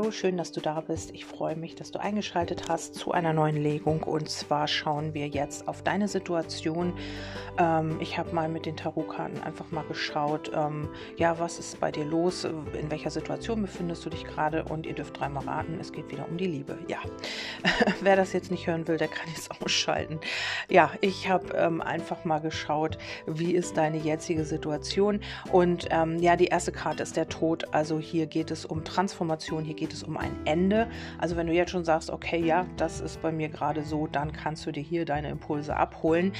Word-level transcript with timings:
Hallo, 0.00 0.12
schön, 0.12 0.38
dass 0.38 0.50
du 0.50 0.62
da 0.62 0.80
bist. 0.80 1.10
Ich 1.12 1.26
freue 1.26 1.56
mich, 1.56 1.74
dass 1.74 1.90
du 1.90 2.00
eingeschaltet 2.00 2.70
hast 2.70 2.94
zu 2.94 3.12
einer 3.12 3.34
neuen 3.34 3.56
Legung. 3.56 4.02
Und 4.02 4.30
zwar 4.30 4.66
schauen 4.66 5.12
wir 5.12 5.28
jetzt 5.28 5.68
auf 5.68 5.82
deine 5.82 6.08
Situation. 6.08 6.94
Ähm, 7.58 7.98
ich 8.00 8.16
habe 8.16 8.34
mal 8.34 8.48
mit 8.48 8.64
den 8.64 8.78
Tarotkarten 8.78 9.42
einfach 9.42 9.70
mal 9.70 9.84
geschaut, 9.84 10.50
ähm, 10.54 10.88
ja, 11.18 11.38
was 11.38 11.58
ist 11.58 11.78
bei 11.80 11.92
dir 11.92 12.06
los? 12.06 12.44
In 12.44 12.90
welcher 12.90 13.10
Situation 13.10 13.60
befindest 13.60 14.02
du 14.06 14.08
dich 14.08 14.24
gerade? 14.24 14.64
Und 14.64 14.86
ihr 14.86 14.94
dürft 14.94 15.20
dreimal 15.20 15.44
raten, 15.44 15.76
es 15.78 15.92
geht 15.92 16.10
wieder 16.10 16.26
um 16.26 16.38
die 16.38 16.46
Liebe. 16.46 16.78
Ja, 16.88 16.98
wer 18.00 18.16
das 18.16 18.32
jetzt 18.32 18.50
nicht 18.50 18.66
hören 18.66 18.88
will, 18.88 18.96
der 18.96 19.08
kann 19.08 19.28
jetzt 19.28 19.50
ausschalten. 19.62 20.18
Ja, 20.70 20.92
ich 21.02 21.28
habe 21.28 21.52
ähm, 21.54 21.82
einfach 21.82 22.24
mal 22.24 22.38
geschaut, 22.38 22.96
wie 23.26 23.54
ist 23.54 23.76
deine 23.76 23.98
jetzige 23.98 24.46
Situation. 24.46 25.20
Und 25.52 25.88
ähm, 25.90 26.18
ja, 26.20 26.36
die 26.36 26.46
erste 26.46 26.72
Karte 26.72 27.02
ist 27.02 27.18
der 27.18 27.28
Tod. 27.28 27.74
Also 27.74 27.98
hier 27.98 28.26
geht 28.26 28.50
es 28.50 28.64
um 28.64 28.82
Transformation, 28.82 29.62
hier 29.62 29.74
geht 29.74 29.89
es 29.92 30.02
um 30.02 30.16
ein 30.16 30.32
Ende. 30.44 30.88
Also 31.18 31.36
wenn 31.36 31.46
du 31.46 31.52
jetzt 31.52 31.70
schon 31.70 31.84
sagst, 31.84 32.10
okay, 32.10 32.44
ja, 32.44 32.66
das 32.76 33.00
ist 33.00 33.22
bei 33.22 33.32
mir 33.32 33.48
gerade 33.48 33.82
so, 33.82 34.06
dann 34.06 34.32
kannst 34.32 34.66
du 34.66 34.72
dir 34.72 34.82
hier 34.82 35.04
deine 35.04 35.30
Impulse 35.30 35.76
abholen. 35.76 36.32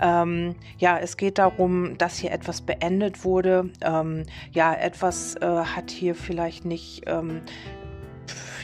Ähm, 0.00 0.54
ja, 0.78 0.98
es 0.98 1.16
geht 1.16 1.38
darum, 1.38 1.98
dass 1.98 2.18
hier 2.18 2.32
etwas 2.32 2.60
beendet 2.60 3.24
wurde. 3.24 3.70
Ähm, 3.82 4.24
ja, 4.52 4.74
etwas 4.74 5.36
äh, 5.36 5.46
hat 5.46 5.90
hier 5.90 6.14
vielleicht 6.14 6.64
nicht 6.64 7.02
ähm, 7.06 7.42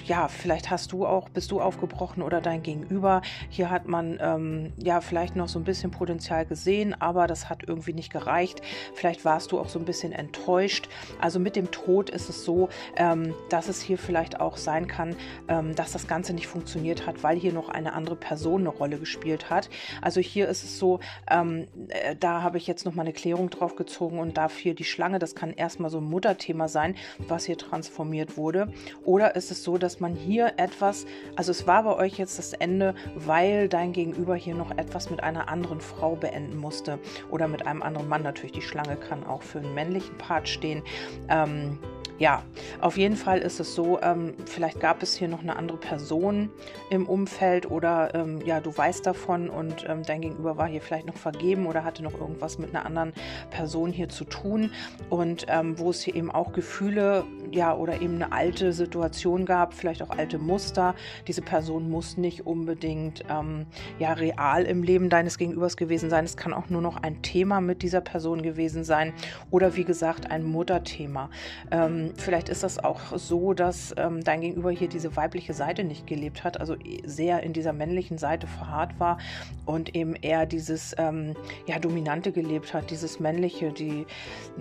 ja, 0.05 0.29
vielleicht 0.29 0.71
hast 0.71 0.93
du 0.93 1.07
auch, 1.07 1.29
bist 1.29 1.51
du 1.51 1.61
aufgebrochen 1.61 2.23
oder 2.23 2.41
dein 2.41 2.63
Gegenüber. 2.63 3.23
Hier 3.49 3.71
hat 3.71 3.89
man 3.89 4.19
ähm, 4.21 4.73
ja 4.77 5.01
vielleicht 5.01 5.35
noch 5.35 5.49
so 5.49 5.59
ein 5.59 5.65
bisschen 5.65 5.91
Potenzial 5.91 6.45
gesehen, 6.45 6.95
aber 7.01 7.27
das 7.27 7.49
hat 7.49 7.63
irgendwie 7.67 7.95
nicht 7.95 8.13
gereicht. 8.13 8.61
Vielleicht 8.95 9.25
warst 9.25 9.53
du 9.53 9.59
auch 9.59 9.69
so 9.69 9.79
ein 9.79 9.85
bisschen 9.85 10.13
enttäuscht. 10.13 10.89
Also 11.21 11.39
mit 11.39 11.57
dem 11.57 11.71
Tod 11.71 12.11
ist 12.11 12.29
es 12.29 12.45
so, 12.45 12.69
ähm, 12.97 13.35
dass 13.49 13.69
es 13.69 13.81
hier 13.81 13.99
vielleicht 13.99 14.41
auch 14.41 14.57
sein 14.57 14.87
kann, 14.87 15.17
ähm, 15.49 15.75
dass 15.75 15.93
das 15.93 16.07
Ganze 16.07 16.35
nicht 16.35 16.47
funktioniert 16.47 17.07
hat, 17.07 17.23
weil 17.23 17.39
hier 17.39 17.53
noch 17.53 17.69
eine 17.71 17.95
andere 17.95 18.17
Person 18.17 18.61
eine 18.61 18.71
Rolle 18.71 18.99
gespielt 18.99 19.49
hat. 19.49 19.71
Also 20.03 20.21
hier 20.21 20.49
ist 20.49 20.65
es 20.65 20.79
so, 20.79 21.01
ähm, 21.31 21.67
äh, 21.89 22.15
da 22.17 22.43
habe 22.43 22.59
ich 22.59 22.67
jetzt 22.67 22.85
noch 22.85 22.95
mal 22.95 23.03
eine 23.03 23.13
Klärung 23.13 23.49
drauf 23.49 23.75
gezogen 23.77 24.19
und 24.19 24.37
dafür 24.37 24.75
die 24.75 24.85
Schlange, 24.85 25.19
das 25.19 25.35
kann 25.35 25.53
erstmal 25.53 25.91
so 25.91 25.99
ein 25.99 26.05
Mutterthema 26.05 26.69
sein, 26.69 26.95
was 27.19 27.47
hier 27.47 27.57
transformiert 27.57 28.37
wurde. 28.37 28.73
Oder 29.05 29.35
ist 29.37 29.51
es 29.51 29.63
so, 29.63 29.79
dass 29.79 29.94
dass 29.95 30.01
man 30.01 30.17
hier 30.17 30.55
etwas, 30.57 31.07
also 31.37 31.53
es 31.53 31.69
war 31.69 31.85
bei 31.85 31.95
euch 31.95 32.19
jetzt 32.19 32.37
das 32.37 32.53
Ende, 32.53 32.97
weil 33.15 33.69
dein 33.69 33.93
Gegenüber 33.93 34.35
hier 34.35 34.57
noch 34.57 34.73
etwas 34.77 35.09
mit 35.09 35.23
einer 35.23 35.49
anderen 35.49 35.81
Frau 35.81 36.17
beenden 36.17 36.57
musste 36.57 36.99
oder 37.31 37.47
mit 37.47 37.65
einem 37.65 37.81
anderen 37.81 38.09
Mann. 38.09 38.25
Natürlich, 38.25 38.51
die 38.51 38.63
Schlange 38.63 38.97
kann 38.97 39.25
auch 39.25 39.43
für 39.43 39.61
einen 39.61 39.73
männlichen 39.73 40.19
Part 40.19 40.49
stehen. 40.49 40.83
Ähm, 41.29 41.79
ja, 42.19 42.43
auf 42.81 42.97
jeden 42.97 43.17
Fall 43.17 43.41
ist 43.41 43.59
es 43.59 43.75
so, 43.75 44.01
ähm, 44.01 44.35
vielleicht 44.47 44.79
gab 44.79 45.03
es 45.03 45.17
hier 45.17 45.27
noch 45.27 45.41
eine 45.41 45.57
andere 45.57 45.79
Person 45.79 46.51
im 46.91 47.07
Umfeld 47.07 47.69
oder 47.69 48.15
ähm, 48.15 48.41
ja, 48.45 48.61
du 48.61 48.77
weißt 48.77 49.05
davon 49.05 49.51
und 49.51 49.85
ähm, 49.89 50.03
dein 50.05 50.21
Gegenüber 50.21 50.57
war 50.57 50.69
hier 50.69 50.81
vielleicht 50.81 51.07
noch 51.07 51.17
vergeben 51.17 51.67
oder 51.67 51.83
hatte 51.83 52.05
noch 52.05 52.15
irgendwas 52.15 52.59
mit 52.59 52.75
einer 52.75 52.87
anderen 52.87 53.13
Person 53.51 53.91
hier 53.91 54.09
zu 54.09 54.25
tun 54.25 54.71
und 55.11 55.47
ähm, 55.49 55.77
wo 55.79 55.91
es 55.91 56.03
hier 56.03 56.15
eben 56.15 56.31
auch 56.31 56.53
Gefühle, 56.53 57.25
ja, 57.51 57.75
oder 57.75 58.01
eben 58.01 58.15
eine 58.15 58.33
alte 58.33 58.73
Situation 58.73 59.45
gab, 59.45 59.75
vielleicht 59.75 60.03
auch 60.03 60.11
alte 60.11 60.39
Muster. 60.39 60.95
Diese 61.27 61.43
Person 61.43 61.91
muss 61.91 62.17
nicht 62.17 62.47
unbedingt 62.47 63.25
ähm, 63.29 63.67
ja, 63.99 64.13
real 64.13 64.65
im 64.65 64.85
Leben 64.85 65.09
deines 65.09 65.37
Gegenübers 65.37 65.77
gewesen 65.77 66.11
sein. 66.11 66.25
Es 66.25 66.37
kann 66.37 66.53
auch 66.53 66.69
nur 66.69 66.81
noch 66.81 66.97
ein 67.03 67.23
Thema 67.23 67.61
mit 67.61 67.83
dieser 67.83 68.01
Person 68.01 68.43
gewesen 68.43 68.85
sein 68.85 69.13
oder 69.51 69.75
wie 69.77 69.85
gesagt 69.85 70.31
ein 70.31 70.45
Mutterthema. 70.45 71.31
Ähm, 71.71 72.04
vielleicht 72.17 72.49
ist 72.49 72.63
das 72.63 72.83
auch 72.83 73.17
so, 73.17 73.55
dass 73.55 73.95
ähm, 73.97 74.23
dein 74.23 74.41
Gegenüber 74.41 74.71
hier 74.71 74.89
diese 74.89 75.17
weibliche 75.17 75.55
Seite 75.55 75.85
nicht 75.85 76.07
gelebt 76.07 76.45
hat, 76.45 76.61
also 76.61 76.77
sehr 77.05 77.43
in 77.43 77.53
dieser 77.53 77.73
männlichen 77.73 78.19
Seite 78.19 78.47
verharrt 78.47 78.99
war 78.99 79.19
und 79.67 79.95
eben 79.95 80.15
eher 80.15 80.47
dieses 80.47 80.95
ähm, 80.99 81.35
ja, 81.67 81.79
Dominante 81.79 82.33
gelebt 82.33 82.75
hat, 82.75 82.91
dieses 82.91 83.21
männliche, 83.21 83.73
die 83.73 84.07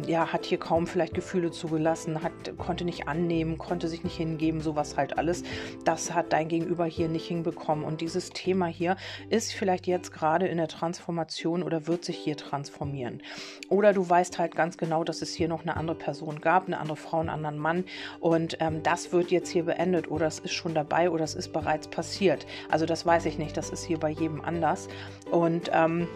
ja, 0.07 0.31
hat 0.31 0.45
hier 0.45 0.57
kaum 0.57 0.87
vielleicht 0.87 1.13
Gefühle 1.13 1.51
zugelassen, 1.51 2.23
hat, 2.23 2.31
konnte 2.57 2.85
nicht 2.85 3.07
annehmen, 3.07 3.57
konnte 3.57 3.87
sich 3.87 4.03
nicht 4.03 4.15
hingeben, 4.15 4.61
sowas 4.61 4.97
halt 4.97 5.17
alles. 5.17 5.43
Das 5.85 6.13
hat 6.13 6.33
dein 6.33 6.47
Gegenüber 6.47 6.85
hier 6.85 7.09
nicht 7.09 7.27
hinbekommen. 7.27 7.83
Und 7.83 8.01
dieses 8.01 8.29
Thema 8.29 8.67
hier 8.67 8.95
ist 9.29 9.53
vielleicht 9.53 9.87
jetzt 9.87 10.11
gerade 10.11 10.47
in 10.47 10.57
der 10.57 10.67
Transformation 10.67 11.63
oder 11.63 11.87
wird 11.87 12.05
sich 12.05 12.17
hier 12.17 12.37
transformieren. 12.37 13.21
Oder 13.69 13.93
du 13.93 14.07
weißt 14.07 14.39
halt 14.39 14.55
ganz 14.55 14.77
genau, 14.77 15.03
dass 15.03 15.21
es 15.21 15.33
hier 15.33 15.47
noch 15.47 15.63
eine 15.63 15.75
andere 15.77 15.97
Person 15.97 16.41
gab, 16.41 16.67
eine 16.67 16.79
andere 16.79 16.97
Frau, 16.97 17.19
eine 17.19 17.31
anderen 17.33 17.57
Mann. 17.57 17.83
Und 18.19 18.57
ähm, 18.59 18.83
das 18.83 19.11
wird 19.11 19.31
jetzt 19.31 19.49
hier 19.49 19.63
beendet 19.63 20.09
oder 20.09 20.27
es 20.27 20.39
ist 20.39 20.53
schon 20.53 20.73
dabei 20.73 21.09
oder 21.09 21.23
es 21.23 21.35
ist 21.35 21.51
bereits 21.51 21.87
passiert. 21.87 22.45
Also 22.69 22.85
das 22.85 23.05
weiß 23.05 23.25
ich 23.25 23.37
nicht, 23.37 23.57
das 23.57 23.69
ist 23.69 23.83
hier 23.83 23.99
bei 23.99 24.09
jedem 24.09 24.41
anders. 24.41 24.87
Und 25.31 25.69
ähm, 25.73 26.07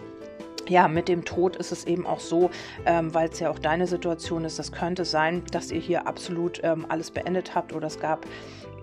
ja, 0.68 0.86
mit 0.86 1.08
dem 1.08 1.24
Tod 1.24 1.56
ist 1.56 1.72
es 1.72 1.84
eben 1.86 2.06
auch 2.06 2.20
so, 2.20 2.50
ähm, 2.86 3.14
weil 3.14 3.28
es 3.28 3.40
ja 3.40 3.50
auch 3.50 3.58
deine 3.58 3.86
Situation 3.86 4.44
ist. 4.44 4.58
Das 4.58 4.72
könnte 4.72 5.04
sein, 5.04 5.42
dass 5.50 5.70
ihr 5.70 5.80
hier 5.80 6.06
absolut 6.06 6.60
ähm, 6.62 6.86
alles 6.88 7.10
beendet 7.10 7.54
habt 7.54 7.72
oder 7.72 7.86
es 7.86 7.98
gab 7.98 8.26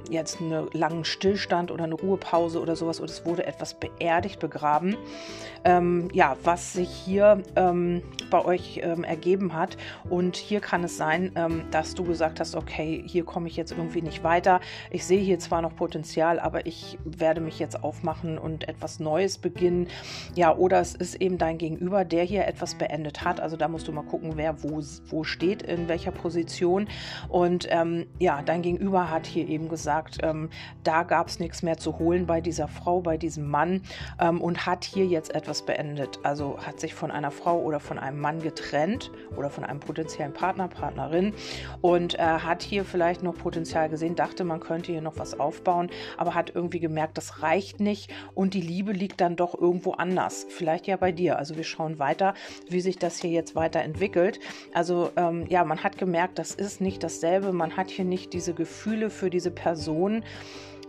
jetzt 0.09 0.41
einen 0.41 0.67
langen 0.73 1.05
Stillstand 1.05 1.71
oder 1.71 1.85
eine 1.85 1.95
Ruhepause 1.95 2.61
oder 2.61 2.75
sowas 2.75 2.99
und 2.99 3.09
es 3.09 3.25
wurde 3.25 3.45
etwas 3.45 3.73
beerdigt, 3.73 4.39
begraben. 4.39 4.97
Ähm, 5.63 6.09
ja, 6.13 6.38
was 6.43 6.73
sich 6.73 6.89
hier 6.89 7.41
ähm, 7.55 8.03
bei 8.29 8.45
euch 8.45 8.81
ähm, 8.83 9.03
ergeben 9.03 9.53
hat. 9.53 9.77
Und 10.07 10.35
hier 10.35 10.59
kann 10.59 10.83
es 10.83 10.95
sein, 10.95 11.31
ähm, 11.35 11.63
dass 11.71 11.95
du 11.95 12.03
gesagt 12.03 12.39
hast, 12.39 12.55
okay, 12.55 13.03
hier 13.05 13.25
komme 13.25 13.47
ich 13.47 13.55
jetzt 13.55 13.71
irgendwie 13.71 14.03
nicht 14.03 14.23
weiter. 14.23 14.59
Ich 14.91 15.05
sehe 15.05 15.21
hier 15.21 15.39
zwar 15.39 15.63
noch 15.63 15.75
Potenzial, 15.75 16.39
aber 16.39 16.67
ich 16.67 16.99
werde 17.03 17.41
mich 17.41 17.57
jetzt 17.57 17.83
aufmachen 17.83 18.37
und 18.37 18.67
etwas 18.67 18.99
Neues 18.99 19.39
beginnen. 19.39 19.87
Ja, 20.35 20.55
oder 20.55 20.79
es 20.81 20.93
ist 20.93 21.16
eben 21.16 21.39
dein 21.39 21.57
Gegenüber, 21.57 22.05
der 22.05 22.23
hier 22.23 22.45
etwas 22.45 22.75
beendet 22.75 23.23
hat. 23.23 23.39
Also 23.39 23.57
da 23.57 23.67
musst 23.67 23.87
du 23.87 23.91
mal 23.91 24.03
gucken, 24.03 24.33
wer 24.35 24.61
wo, 24.61 24.83
wo 25.07 25.23
steht, 25.23 25.63
in 25.63 25.87
welcher 25.87 26.11
Position. 26.11 26.87
Und 27.27 27.67
ähm, 27.72 28.05
ja, 28.19 28.43
dein 28.43 28.61
Gegenüber 28.61 29.09
hat 29.09 29.25
hier 29.25 29.47
eben 29.47 29.67
gesagt, 29.69 29.94
gesagt, 29.95 30.19
ähm, 30.23 30.50
da 30.83 31.03
gab 31.03 31.28
es 31.28 31.39
nichts 31.39 31.63
mehr 31.63 31.78
zu 31.78 32.00
holen 32.00 32.25
bei 32.25 32.41
dieser 32.41 32.67
Frau, 32.67 33.01
bei 33.01 33.17
diesem 33.17 33.50
Mann 33.50 33.81
ähm, 34.19 34.41
und 34.41 34.66
hat 34.66 34.83
hier 34.83 35.06
jetzt 35.06 35.33
etwas 35.33 35.63
beendet. 35.63 36.19
Also 36.23 36.57
hat 36.59 36.79
sich 36.79 36.94
von 36.94 37.11
einer 37.11 37.31
Frau 37.31 37.59
oder 37.61 37.79
von 37.79 37.97
einem 37.97 38.19
Mann 38.19 38.41
getrennt 38.41 39.11
oder 39.35 39.50
von 39.50 39.63
einem 39.63 39.79
potenziellen 39.79 40.34
Partner, 40.34 40.67
Partnerin 40.67 41.34
und 41.81 42.16
äh, 42.16 42.22
hat 42.22 42.63
hier 42.63 42.85
vielleicht 42.85 43.23
noch 43.23 43.35
Potenzial 43.35 43.89
gesehen, 43.89 44.16
dachte, 44.16 44.44
man 44.44 44.59
könnte 44.59 44.91
hier 44.91 45.01
noch 45.01 45.17
was 45.17 45.39
aufbauen, 45.39 45.89
aber 46.17 46.35
hat 46.35 46.51
irgendwie 46.53 46.79
gemerkt, 46.79 47.17
das 47.17 47.41
reicht 47.41 47.79
nicht 47.79 48.11
und 48.34 48.53
die 48.53 48.61
Liebe 48.61 48.91
liegt 48.91 49.22
dann 49.22 49.35
doch 49.35 49.59
irgendwo 49.59 49.94
anders. 49.94 50.45
Vielleicht 50.50 50.88
ja 50.88 50.97
bei 50.97 51.11
dir. 51.11 51.38
Also 51.38 51.55
wir 51.55 51.63
schauen 51.63 52.00
weiter, 52.00 52.34
wie 52.69 52.81
sich 52.81 52.97
das 52.97 53.19
hier 53.19 53.31
jetzt 53.31 53.55
weiterentwickelt. 53.55 54.39
Also 54.73 55.11
ähm, 55.16 55.45
ja, 55.47 55.63
man 55.63 55.84
hat 55.84 55.97
gemerkt, 55.97 56.39
das 56.39 56.53
ist 56.53 56.81
nicht 56.81 57.03
dasselbe. 57.03 57.53
Man 57.53 57.78
hat 57.78 57.89
hier 57.89 58.05
nicht 58.05 58.34
diese 58.34 58.53
Gefühle 58.53 59.09
für 59.09 59.29
diese 59.29 59.51
Person 59.51 59.84
Person. 59.85 60.23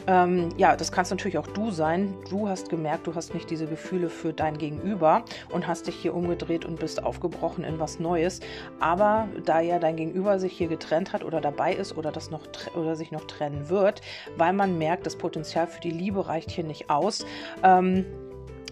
Ähm, 0.09 0.51
ja, 0.57 0.77
das 0.77 0.93
kannst 0.93 1.11
natürlich 1.11 1.37
auch 1.37 1.49
du 1.49 1.71
sein. 1.71 2.15
Du 2.31 2.49
hast 2.49 2.69
gemerkt, 2.69 3.07
du 3.07 3.15
hast 3.15 3.35
nicht 3.35 3.51
diese 3.51 3.67
Gefühle 3.67 4.09
für 4.09 4.33
dein 4.33 4.57
Gegenüber 4.57 5.25
und 5.51 5.67
hast 5.67 5.87
dich 5.89 5.97
hier 5.97 6.15
umgedreht 6.15 6.65
und 6.65 6.79
bist 6.79 7.03
aufgebrochen 7.03 7.65
in 7.65 7.81
was 7.81 7.99
Neues. 7.99 8.41
Aber 8.79 9.27
da 9.45 9.61
ja 9.61 9.79
dein 9.79 9.97
Gegenüber 9.97 10.39
sich 10.39 10.53
hier 10.53 10.69
getrennt 10.69 11.13
hat 11.13 11.25
oder 11.25 11.41
dabei 11.41 11.75
ist 11.75 11.97
oder 11.97 12.13
das 12.13 12.31
noch 12.31 12.43
oder 12.77 12.95
sich 12.95 13.11
noch 13.11 13.25
trennen 13.25 13.69
wird, 13.69 14.01
weil 14.37 14.53
man 14.53 14.79
merkt, 14.79 15.07
das 15.07 15.17
Potenzial 15.17 15.67
für 15.67 15.81
die 15.81 15.91
Liebe 15.91 16.29
reicht 16.29 16.51
hier 16.51 16.65
nicht 16.65 16.89
aus. 16.89 17.27
Ähm, 17.65 18.07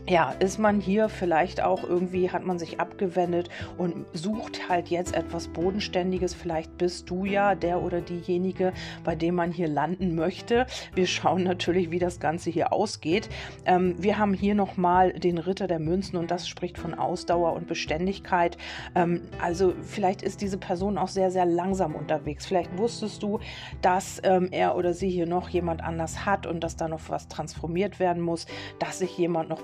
ja, 0.07 0.33
ist 0.33 0.59
man 0.59 0.81
hier 0.81 1.09
vielleicht 1.09 1.63
auch 1.63 1.83
irgendwie, 1.83 2.31
hat 2.31 2.45
man 2.45 2.59
sich 2.59 2.79
abgewendet 2.79 3.49
und 3.79 4.05
sucht 4.13 4.69
halt 4.69 4.89
jetzt 4.89 5.15
etwas 5.15 5.49
Bodenständiges. 5.49 6.35
Vielleicht 6.35 6.77
bist 6.77 7.09
du 7.09 7.25
ja 7.25 7.55
der 7.55 7.81
oder 7.81 8.03
diejenige, 8.03 8.75
bei 9.03 9.15
dem 9.15 9.37
man 9.37 9.51
hier 9.51 9.69
landen 9.69 10.15
möchte. 10.15 10.67
Wir 10.95 11.07
schauen 11.07 11.43
natürlich, 11.43 11.91
wie 11.91 11.99
das 11.99 12.21
Ganze 12.21 12.51
hier 12.51 12.73
ausgeht. 12.73 13.31
Ähm, 13.65 13.95
wir 13.99 14.19
haben 14.19 14.35
hier 14.35 14.55
nochmal 14.55 15.15
den 15.15 15.39
Ritter 15.39 15.67
der 15.69 15.79
Münzen 15.79 16.19
und 16.19 16.31
das 16.31 16.49
spricht 16.49 16.77
von 16.77 16.93
Ausdauer 16.93 17.55
und 17.55 17.67
Beständigkeit. 17.67 18.59
Ähm, 18.95 19.23
also 19.41 19.73
vielleicht 19.83 20.21
ist 20.21 20.43
diese 20.43 20.59
Person 20.59 20.99
auch 20.99 21.09
sehr, 21.09 21.31
sehr 21.31 21.47
langsam 21.47 21.95
unterwegs. 21.95 22.45
Vielleicht 22.45 22.77
wusstest 22.77 23.23
du, 23.23 23.41
dass 23.81 24.21
ähm, 24.23 24.49
er 24.51 24.77
oder 24.77 24.93
sie 24.93 25.09
hier 25.09 25.27
noch 25.27 25.49
jemand 25.49 25.83
anders 25.83 26.27
hat 26.27 26.47
und 26.47 26.61
dass 26.61 26.77
da 26.77 26.89
noch 26.89 27.01
was 27.09 27.29
transformiert 27.29 27.99
werden 28.01 28.23
muss, 28.23 28.47
dass 28.79 28.99
sich 28.99 29.17
jemand 29.17 29.49
noch 29.49 29.63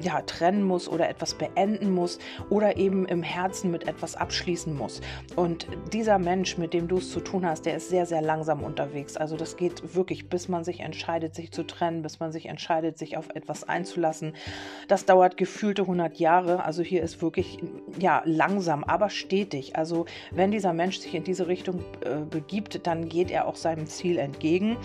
ja, 0.00 0.20
trennen 0.22 0.62
muss 0.62 0.88
oder 0.88 1.08
etwas 1.08 1.34
beenden 1.34 1.92
muss 1.92 2.18
oder 2.50 2.76
eben 2.76 3.06
im 3.06 3.22
Herzen 3.22 3.70
mit 3.70 3.86
etwas 3.86 4.16
abschließen 4.16 4.76
muss. 4.76 5.00
Und 5.36 5.66
dieser 5.92 6.18
Mensch, 6.18 6.58
mit 6.58 6.74
dem 6.74 6.88
du 6.88 6.98
es 6.98 7.10
zu 7.10 7.20
tun 7.20 7.46
hast, 7.46 7.66
der 7.66 7.76
ist 7.76 7.88
sehr, 7.88 8.06
sehr 8.06 8.22
langsam 8.22 8.62
unterwegs. 8.62 9.16
Also 9.16 9.36
das 9.36 9.56
geht 9.56 9.94
wirklich, 9.94 10.28
bis 10.28 10.48
man 10.48 10.64
sich 10.64 10.80
entscheidet, 10.80 11.34
sich 11.34 11.52
zu 11.52 11.64
trennen, 11.64 12.02
bis 12.02 12.20
man 12.20 12.32
sich 12.32 12.46
entscheidet, 12.46 12.98
sich 12.98 13.16
auf 13.16 13.28
etwas 13.34 13.68
einzulassen. 13.68 14.34
Das 14.88 15.04
dauert 15.04 15.36
gefühlte 15.36 15.82
100 15.82 16.18
Jahre. 16.18 16.64
Also 16.64 16.82
hier 16.82 17.02
ist 17.02 17.22
wirklich, 17.22 17.58
ja, 17.98 18.22
langsam, 18.24 18.84
aber 18.84 19.10
stetig. 19.10 19.76
Also 19.76 20.06
wenn 20.30 20.50
dieser 20.50 20.72
Mensch 20.72 20.98
sich 20.98 21.14
in 21.14 21.24
diese 21.24 21.46
Richtung 21.46 21.80
äh, 22.04 22.16
begibt, 22.28 22.86
dann 22.86 23.08
geht 23.08 23.30
er 23.30 23.46
auch 23.46 23.56
seinem 23.56 23.86
Ziel 23.86 24.18
entgegen. 24.18 24.76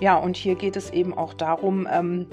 Ja, 0.00 0.16
und 0.16 0.36
hier 0.36 0.54
geht 0.54 0.76
es 0.76 0.90
eben 0.90 1.16
auch 1.16 1.34
darum, 1.34 1.88
ähm, 1.90 2.26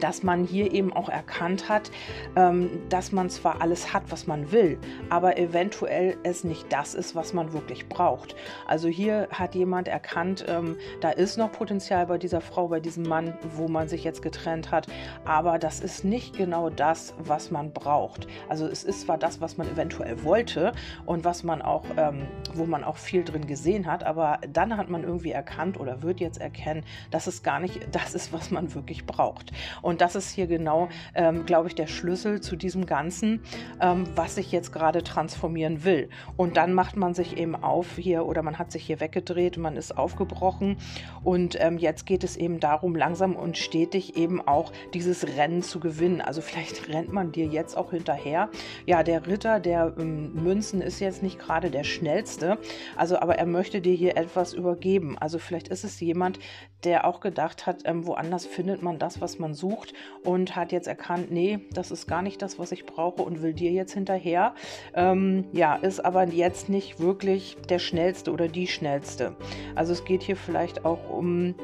dass 0.00 0.22
man 0.22 0.44
hier 0.44 0.72
eben 0.72 0.92
auch 0.92 1.08
erkannt 1.08 1.68
hat, 1.68 1.90
ähm, 2.36 2.70
dass 2.88 3.12
man 3.12 3.30
zwar 3.30 3.60
alles 3.60 3.92
hat, 3.92 4.04
was 4.08 4.26
man 4.26 4.50
will, 4.52 4.78
aber 5.10 5.38
eventuell 5.38 6.16
es 6.22 6.44
nicht 6.44 6.72
das 6.72 6.94
ist, 6.94 7.14
was 7.14 7.32
man 7.32 7.52
wirklich 7.52 7.88
braucht. 7.88 8.34
Also 8.66 8.88
hier 8.88 9.28
hat 9.30 9.54
jemand 9.54 9.88
erkannt, 9.88 10.44
ähm, 10.48 10.76
da 11.00 11.10
ist 11.10 11.36
noch 11.36 11.52
Potenzial 11.52 12.06
bei 12.06 12.18
dieser 12.18 12.40
Frau, 12.40 12.68
bei 12.68 12.80
diesem 12.80 13.04
Mann, 13.04 13.34
wo 13.56 13.68
man 13.68 13.88
sich 13.88 14.04
jetzt 14.04 14.22
getrennt 14.22 14.70
hat, 14.70 14.86
aber 15.24 15.58
das 15.58 15.80
ist 15.80 16.04
nicht 16.04 16.36
genau 16.36 16.70
das, 16.70 17.14
was 17.18 17.50
man 17.50 17.72
braucht. 17.72 18.26
Also 18.48 18.66
es 18.66 18.84
ist 18.84 19.02
zwar 19.02 19.18
das, 19.18 19.40
was 19.40 19.56
man 19.56 19.70
eventuell 19.70 20.24
wollte 20.24 20.72
und 21.06 21.24
was 21.24 21.42
man 21.42 21.62
auch, 21.62 21.84
ähm, 21.96 22.26
wo 22.54 22.64
man 22.66 22.84
auch 22.84 22.96
viel 22.96 23.24
drin 23.24 23.46
gesehen 23.46 23.86
hat, 23.86 24.04
aber 24.04 24.38
dann 24.52 24.76
hat 24.76 24.88
man 24.88 25.04
irgendwie 25.04 25.32
erkannt 25.32 25.78
oder 25.78 26.02
wird 26.02 26.20
jetzt 26.20 26.40
erkennen, 26.40 26.84
dass 27.10 27.26
es 27.26 27.42
gar 27.42 27.60
nicht 27.60 27.88
das 27.92 28.14
ist, 28.14 28.32
was 28.32 28.50
man 28.50 28.74
wirklich 28.74 29.06
braucht. 29.06 29.52
Und 29.82 30.00
das 30.00 30.14
ist 30.14 30.30
hier 30.30 30.46
genau, 30.46 30.88
ähm, 31.14 31.46
glaube 31.46 31.68
ich, 31.68 31.74
der 31.74 31.86
Schlüssel 31.86 32.40
zu 32.40 32.56
diesem 32.56 32.86
Ganzen, 32.86 33.42
ähm, 33.80 34.06
was 34.14 34.36
ich 34.36 34.52
jetzt 34.52 34.72
gerade 34.72 35.02
transformieren 35.02 35.84
will. 35.84 36.08
Und 36.36 36.56
dann 36.56 36.72
macht 36.72 36.96
man 36.96 37.14
sich 37.14 37.36
eben 37.36 37.56
auf 37.56 37.96
hier 37.96 38.26
oder 38.26 38.42
man 38.42 38.58
hat 38.58 38.72
sich 38.72 38.84
hier 38.84 39.00
weggedreht, 39.00 39.56
man 39.56 39.76
ist 39.76 39.96
aufgebrochen. 39.96 40.76
Und 41.22 41.56
ähm, 41.60 41.78
jetzt 41.78 42.06
geht 42.06 42.24
es 42.24 42.36
eben 42.36 42.60
darum, 42.60 42.96
langsam 42.96 43.36
und 43.36 43.56
stetig 43.58 44.16
eben 44.16 44.40
auch 44.46 44.72
dieses 44.92 45.26
Rennen 45.36 45.62
zu 45.62 45.80
gewinnen. 45.80 46.20
Also 46.20 46.40
vielleicht 46.40 46.88
rennt 46.92 47.12
man 47.12 47.32
dir 47.32 47.46
jetzt 47.46 47.76
auch 47.76 47.90
hinterher. 47.90 48.50
Ja, 48.86 49.02
der 49.02 49.26
Ritter 49.26 49.60
der 49.60 49.94
ähm, 49.98 50.34
Münzen 50.34 50.80
ist 50.80 51.00
jetzt 51.00 51.22
nicht 51.22 51.38
gerade 51.38 51.70
der 51.70 51.84
schnellste. 51.84 52.58
Also, 52.96 53.18
aber 53.18 53.36
er 53.36 53.46
möchte 53.46 53.80
dir 53.80 53.94
hier 53.94 54.16
etwas 54.16 54.52
übergeben. 54.54 55.16
Also 55.18 55.38
vielleicht 55.38 55.68
ist 55.68 55.84
es 55.84 56.00
jemand, 56.00 56.38
der 56.84 57.06
auch 57.06 57.20
gedacht 57.20 57.66
hat, 57.66 57.82
ähm, 57.84 58.06
woanders 58.06 58.46
findet 58.46 58.82
man 58.82 58.98
das, 58.98 59.20
was 59.20 59.38
man 59.38 59.54
sucht 59.54 59.63
gesucht 59.64 59.94
und 60.22 60.56
hat 60.56 60.72
jetzt 60.72 60.86
erkannt, 60.86 61.30
nee, 61.30 61.60
das 61.72 61.90
ist 61.90 62.06
gar 62.06 62.22
nicht 62.22 62.42
das, 62.42 62.58
was 62.58 62.72
ich 62.72 62.84
brauche 62.86 63.22
und 63.22 63.42
will 63.42 63.54
dir 63.54 63.72
jetzt 63.72 63.92
hinterher. 63.92 64.54
Ähm, 64.94 65.44
ja, 65.52 65.76
ist 65.76 66.04
aber 66.04 66.26
jetzt 66.28 66.68
nicht 66.68 67.00
wirklich 67.00 67.56
der 67.68 67.78
schnellste 67.78 68.32
oder 68.32 68.48
die 68.48 68.66
schnellste. 68.66 69.36
Also 69.74 69.92
es 69.92 70.04
geht 70.04 70.22
hier 70.22 70.36
vielleicht 70.36 70.84
auch 70.84 71.10
um... 71.10 71.54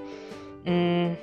Mh, 0.64 0.73
mm, 0.73 1.17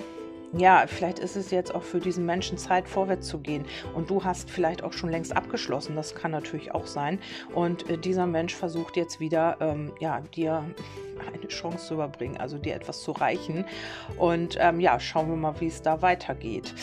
ja, 0.53 0.85
vielleicht 0.87 1.19
ist 1.19 1.35
es 1.35 1.51
jetzt 1.51 1.75
auch 1.75 1.83
für 1.83 1.99
diesen 1.99 2.25
Menschen 2.25 2.57
Zeit, 2.57 2.87
vorwärts 2.87 3.27
zu 3.27 3.39
gehen. 3.39 3.65
Und 3.93 4.09
du 4.09 4.23
hast 4.23 4.49
vielleicht 4.49 4.81
auch 4.81 4.93
schon 4.93 5.09
längst 5.09 5.35
abgeschlossen. 5.35 5.93
Das 5.97 6.15
kann 6.15 6.31
natürlich 6.31 6.73
auch 6.73 6.87
sein. 6.87 7.19
Und 7.53 7.89
äh, 7.89 7.97
dieser 7.97 8.25
Mensch 8.25 8.55
versucht 8.55 8.95
jetzt 8.95 9.19
wieder, 9.19 9.57
ähm, 9.59 9.91
ja, 9.99 10.21
dir 10.21 10.63
eine 11.21 11.47
Chance 11.47 11.87
zu 11.87 11.93
überbringen, 11.95 12.37
also 12.37 12.57
dir 12.57 12.75
etwas 12.75 13.01
zu 13.01 13.11
reichen. 13.11 13.65
Und 14.17 14.57
ähm, 14.59 14.79
ja, 14.79 14.99
schauen 14.99 15.29
wir 15.29 15.35
mal, 15.35 15.59
wie 15.59 15.67
es 15.67 15.81
da 15.81 16.01
weitergeht. 16.01 16.73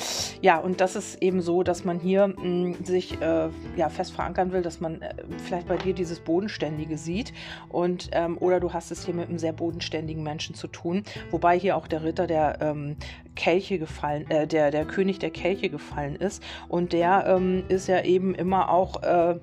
Ja, 0.41 0.59
und 0.59 0.81
das 0.81 0.97
ist 0.97 1.23
eben 1.23 1.41
so, 1.41 1.63
dass 1.63 1.85
man 1.85 1.99
hier 2.01 2.29
mh, 2.29 2.37
hm, 2.37 2.85
sich 2.85 3.21
äh, 3.21 3.49
ja, 3.77 3.89
fest 3.89 4.13
verankern 4.13 4.53
will, 4.53 4.63
dass 4.63 4.81
man 4.81 5.03
äh, 5.03 5.15
vielleicht 5.45 5.69
bei 5.69 5.77
dir 5.77 5.95
dieses 5.95 6.21
Bodenständige 6.21 6.99
sieht. 6.99 7.33
Und, 7.69 8.11
ähm, 8.13 8.39
oder 8.39 8.61
du 8.61 8.73
hast 8.73 8.91
es 8.91 9.05
hier 9.05 9.15
mit 9.15 9.29
einem 9.29 9.39
sehr 9.39 9.53
bodenständigen 9.53 10.23
Menschen 10.23 10.55
zu 10.55 10.69
tun. 10.69 11.05
Wobei 11.31 11.59
hier 11.59 11.77
auch 11.77 11.87
der 11.87 12.05
Ritter 12.05 12.27
der 12.27 12.59
ähm, 12.61 12.97
Kelche 13.37 13.79
gefallen, 13.79 14.31
äh, 14.31 14.47
der, 14.47 14.71
der 14.71 14.85
König 14.85 15.19
der 15.19 15.31
Kelche 15.31 15.69
gefallen 15.69 16.17
ist. 16.17 16.43
Und 16.69 16.93
der 16.93 17.27
ähm, 17.27 17.65
ist 17.69 17.89
ja 17.89 18.03
eben 18.03 18.35
immer 18.35 18.71
auch 18.71 19.03
äh, 19.03 19.39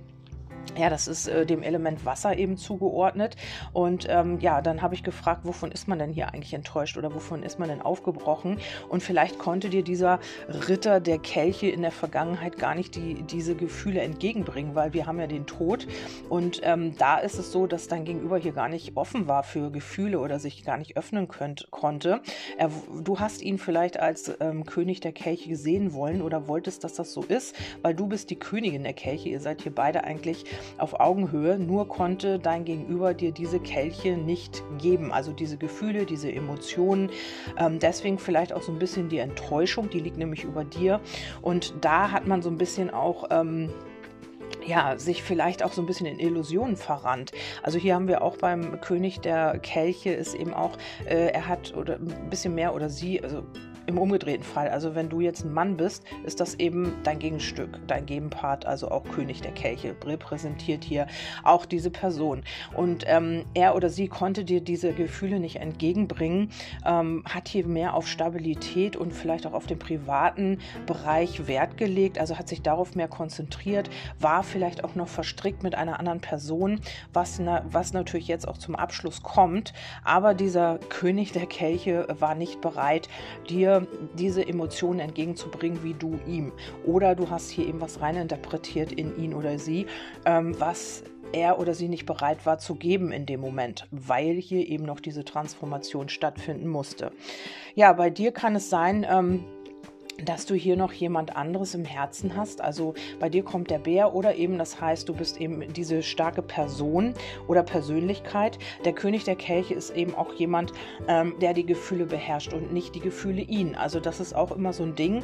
ja, 0.82 0.90
das 0.90 1.08
ist 1.08 1.28
äh, 1.28 1.46
dem 1.46 1.62
Element 1.62 2.06
Wasser 2.06 2.36
eben 2.36 2.58
zugeordnet. 2.58 3.36
Und 3.72 4.08
ähm, 4.10 4.40
ja, 4.40 4.62
dann 4.62 4.82
habe 4.82 4.96
ich 4.96 5.04
gefragt, 5.04 5.42
wovon 5.44 5.72
ist 5.72 5.88
man 5.88 6.00
denn 6.00 6.12
hier 6.12 6.34
eigentlich 6.34 6.56
enttäuscht 6.56 6.98
oder 6.98 7.14
wovon 7.14 7.44
ist 7.44 7.60
man 7.60 7.70
denn 7.70 7.82
aufgebrochen? 7.82 8.58
Und 8.90 9.04
vielleicht 9.04 9.38
konnte 9.38 9.70
dir 9.70 9.84
dieser 9.84 10.20
Ritter 10.68 11.00
der 11.00 11.20
Kelche 11.20 11.68
in 11.68 11.84
der 11.84 11.92
Vergangenheit 11.92 12.58
gar 12.58 12.74
nicht 12.74 12.96
die, 12.96 13.22
diese 13.22 13.54
Gefühle 13.54 14.02
entgegenbringen, 14.02 14.74
weil 14.74 14.94
wir 14.94 15.06
haben 15.06 15.20
ja 15.20 15.28
den 15.28 15.46
Tod. 15.46 15.86
Und 16.30 16.62
ähm, 16.64 16.96
da 16.98 17.20
ist 17.20 17.38
es 17.38 17.52
so, 17.52 17.68
dass 17.68 17.88
dein 17.88 18.04
Gegenüber 18.04 18.40
hier 18.40 18.54
gar 18.54 18.68
nicht 18.68 18.98
offen 18.98 19.28
war 19.28 19.44
für 19.44 19.70
Gefühle 19.70 20.20
oder 20.20 20.40
sich 20.40 20.64
gar 20.64 20.78
nicht 20.78 20.98
öffnen 20.98 21.28
könnt, 21.28 21.68
konnte. 21.70 22.22
Er, 22.58 22.72
du 23.04 23.20
hast 23.20 23.44
ihn 23.44 23.60
vielleicht 23.60 24.00
als 24.00 24.34
ähm, 24.40 24.66
König 24.66 25.00
der 25.00 25.12
Kelche 25.12 25.56
sehen 25.56 25.94
wollen 25.94 26.24
oder 26.24 26.48
wolltest, 26.48 26.84
dass 26.84 26.96
das 26.96 27.14
so 27.14 27.22
ist, 27.22 27.56
weil 27.84 27.94
du 27.94 28.08
bist 28.08 28.32
die 28.32 28.40
Königin 28.40 28.82
der 28.82 28.94
Kelche. 28.94 29.30
Ihr 29.30 29.40
seid 29.40 29.62
hier 29.62 29.76
beide 29.76 30.04
eigentlich 30.04 30.46
auf 30.78 31.00
Augenhöhe, 31.00 31.58
nur 31.60 31.88
konnte 31.88 32.40
dein 32.40 32.66
Gegenüber 32.66 33.14
dir 33.14 33.32
diese 33.32 33.60
Kelche 33.60 34.18
nicht 34.18 34.64
geben, 34.78 35.12
also 35.12 35.32
diese 35.32 35.58
Gefühle, 35.58 36.06
diese 36.06 36.32
Emotionen. 36.32 37.10
Ähm, 37.58 37.80
deswegen 37.80 38.20
vielleicht 38.20 38.54
auch 38.54 38.62
so 38.62 38.72
ein 38.72 38.80
bisschen 38.80 39.10
die 39.10 39.20
Enttäuschung, 39.20 39.90
die 39.90 40.00
liegt 40.00 40.18
nämlich 40.18 40.44
über 40.44 40.64
dir. 40.64 41.00
Und 41.42 41.74
da 41.82 42.12
hat 42.12 42.28
man 42.28 42.42
so 42.42 42.50
ein 42.50 42.58
bisschen 42.58 42.90
auch. 42.90 43.26
Ähm, 43.30 43.70
ja, 44.66 44.98
sich 44.98 45.24
vielleicht 45.24 45.64
auch 45.64 45.74
so 45.74 45.82
ein 45.82 45.86
bisschen 45.86 46.06
in 46.06 46.20
Illusionen 46.20 46.78
verrannt. 46.78 47.32
Also 47.64 47.80
hier 47.80 47.96
haben 47.96 48.08
wir 48.08 48.22
auch 48.22 48.38
beim 48.38 48.80
König 48.82 49.20
der 49.20 49.60
Kelche 49.60 50.12
ist 50.12 50.36
eben 50.36 50.54
auch, 50.54 50.78
äh, 51.06 51.32
er 51.32 51.48
hat 51.48 51.76
oder 51.76 51.96
ein 51.96 52.30
bisschen 52.30 52.56
mehr 52.56 52.76
oder 52.76 52.90
sie, 52.90 53.22
also 53.24 53.44
im 53.88 53.98
umgedrehten 53.98 54.44
Fall, 54.44 54.70
also 54.70 54.96
wenn 54.96 55.10
du 55.10 55.22
jetzt 55.22 55.44
ein 55.44 55.54
Mann 55.54 55.78
bist, 55.78 56.04
ist 56.24 56.40
das 56.40 56.56
eben 56.56 56.94
dein 57.04 57.20
Gegenstück, 57.20 57.80
dein 57.88 58.06
Gegenpart, 58.06 58.66
also 58.66 58.90
auch 58.90 59.04
König 59.04 59.42
der 59.42 59.52
Kelche, 59.52 59.96
repräsentiert 60.06 60.84
hier 60.84 61.08
auch 61.44 61.66
diese 61.66 61.90
Person. 61.90 62.44
Und 62.76 63.04
ähm, 63.08 63.46
er 63.54 63.76
oder 63.76 63.90
sie 63.90 64.08
konnte 64.08 64.46
dir 64.46 64.62
diese 64.62 64.94
Gefühle 64.94 65.40
nicht 65.40 65.58
entgegenbringen, 65.58 66.52
ähm, 66.86 67.24
hat 67.26 67.48
hier 67.48 67.66
mehr 67.66 67.94
auf 67.96 68.08
Stabilität 68.08 68.96
und 68.96 69.14
vielleicht 69.14 69.46
auch 69.46 69.54
auf 69.54 69.68
den 69.68 69.80
privaten 69.80 70.60
Bereich 70.86 71.48
Wert 71.48 71.78
gelegt, 71.78 72.20
also 72.20 72.38
hat 72.38 72.48
sich 72.48 72.62
darauf 72.62 72.96
mehr 72.96 73.08
konzentriert, 73.08 73.90
war 74.20 74.44
vielleicht 74.52 74.84
auch 74.84 74.96
noch 74.96 75.08
verstrickt 75.08 75.64
mit 75.64 75.76
einer 75.76 76.00
anderen 76.00 76.22
Person, 76.22 76.80
was, 77.14 77.40
na, 77.40 77.66
was 77.72 77.94
natürlich 77.94 78.28
jetzt 78.28 78.48
auch 78.48 78.58
zum 78.58 78.76
Abschluss 78.76 79.24
kommt. 79.24 79.74
Aber 80.04 80.34
dieser 80.34 80.78
König 80.90 81.32
der 81.32 81.46
Kelche 81.46 82.08
war 82.20 82.36
nicht 82.36 82.62
bereit, 82.62 83.10
dir 83.50 83.88
diese 84.18 84.46
Emotionen 84.46 85.00
entgegenzubringen 85.00 85.84
wie 85.84 85.94
du 85.94 86.20
ihm. 86.28 86.52
Oder 86.86 87.16
du 87.16 87.30
hast 87.30 87.50
hier 87.50 87.68
eben 87.68 87.82
was 87.82 88.02
reininterpretiert 88.02 88.92
in 88.92 89.18
ihn 89.18 89.34
oder 89.34 89.58
sie, 89.58 89.88
ähm, 90.26 90.60
was 90.60 91.04
er 91.34 91.60
oder 91.60 91.74
sie 91.74 91.88
nicht 91.88 92.06
bereit 92.06 92.46
war 92.46 92.58
zu 92.58 92.76
geben 92.76 93.12
in 93.12 93.26
dem 93.26 93.40
Moment, 93.40 93.88
weil 93.92 94.36
hier 94.36 94.68
eben 94.68 94.86
noch 94.86 95.00
diese 95.00 95.24
Transformation 95.24 96.10
stattfinden 96.10 96.68
musste. 96.68 97.12
Ja, 97.76 97.94
bei 97.94 98.10
dir 98.10 98.32
kann 98.32 98.56
es 98.56 98.70
sein, 98.70 99.06
ähm, 99.10 99.46
dass 100.26 100.46
du 100.46 100.56
hier 100.56 100.76
noch 100.76 100.94
jemand 100.94 101.36
anderes 101.36 101.74
im 101.76 101.86
Herzen 101.86 102.36
hast. 102.36 102.62
Also 102.62 102.94
bei 103.20 103.30
dir 103.30 103.44
kommt 103.44 103.70
der 103.70 103.80
Bär 103.80 104.14
oder 104.14 104.36
eben 104.36 104.58
das 104.58 104.80
heißt, 104.80 105.08
du 105.08 105.14
bist 105.14 105.40
eben 105.40 105.74
diese 105.74 106.04
starke 106.04 106.42
Person 106.42 107.14
oder 107.48 107.64
Persönlichkeit. 107.64 108.60
Der 108.86 108.94
König 108.94 109.24
der 109.24 109.36
Kelche 109.36 109.74
ist 109.74 109.92
eben 109.92 110.16
auch 110.16 110.34
jemand, 110.34 110.74
ähm, 111.08 111.36
der 111.42 111.54
die 111.54 111.66
Gefühle 111.66 112.06
beherrscht 112.06 112.54
und 112.54 112.74
nicht 112.74 112.96
die 112.96 113.00
Gefühle 113.00 113.42
ihn. 113.42 113.76
Also 113.76 114.00
das 114.00 114.20
ist 114.20 114.36
auch 114.36 114.52
immer 114.52 114.74
so 114.74 114.84
ein 114.84 114.96
Ding. 114.96 115.24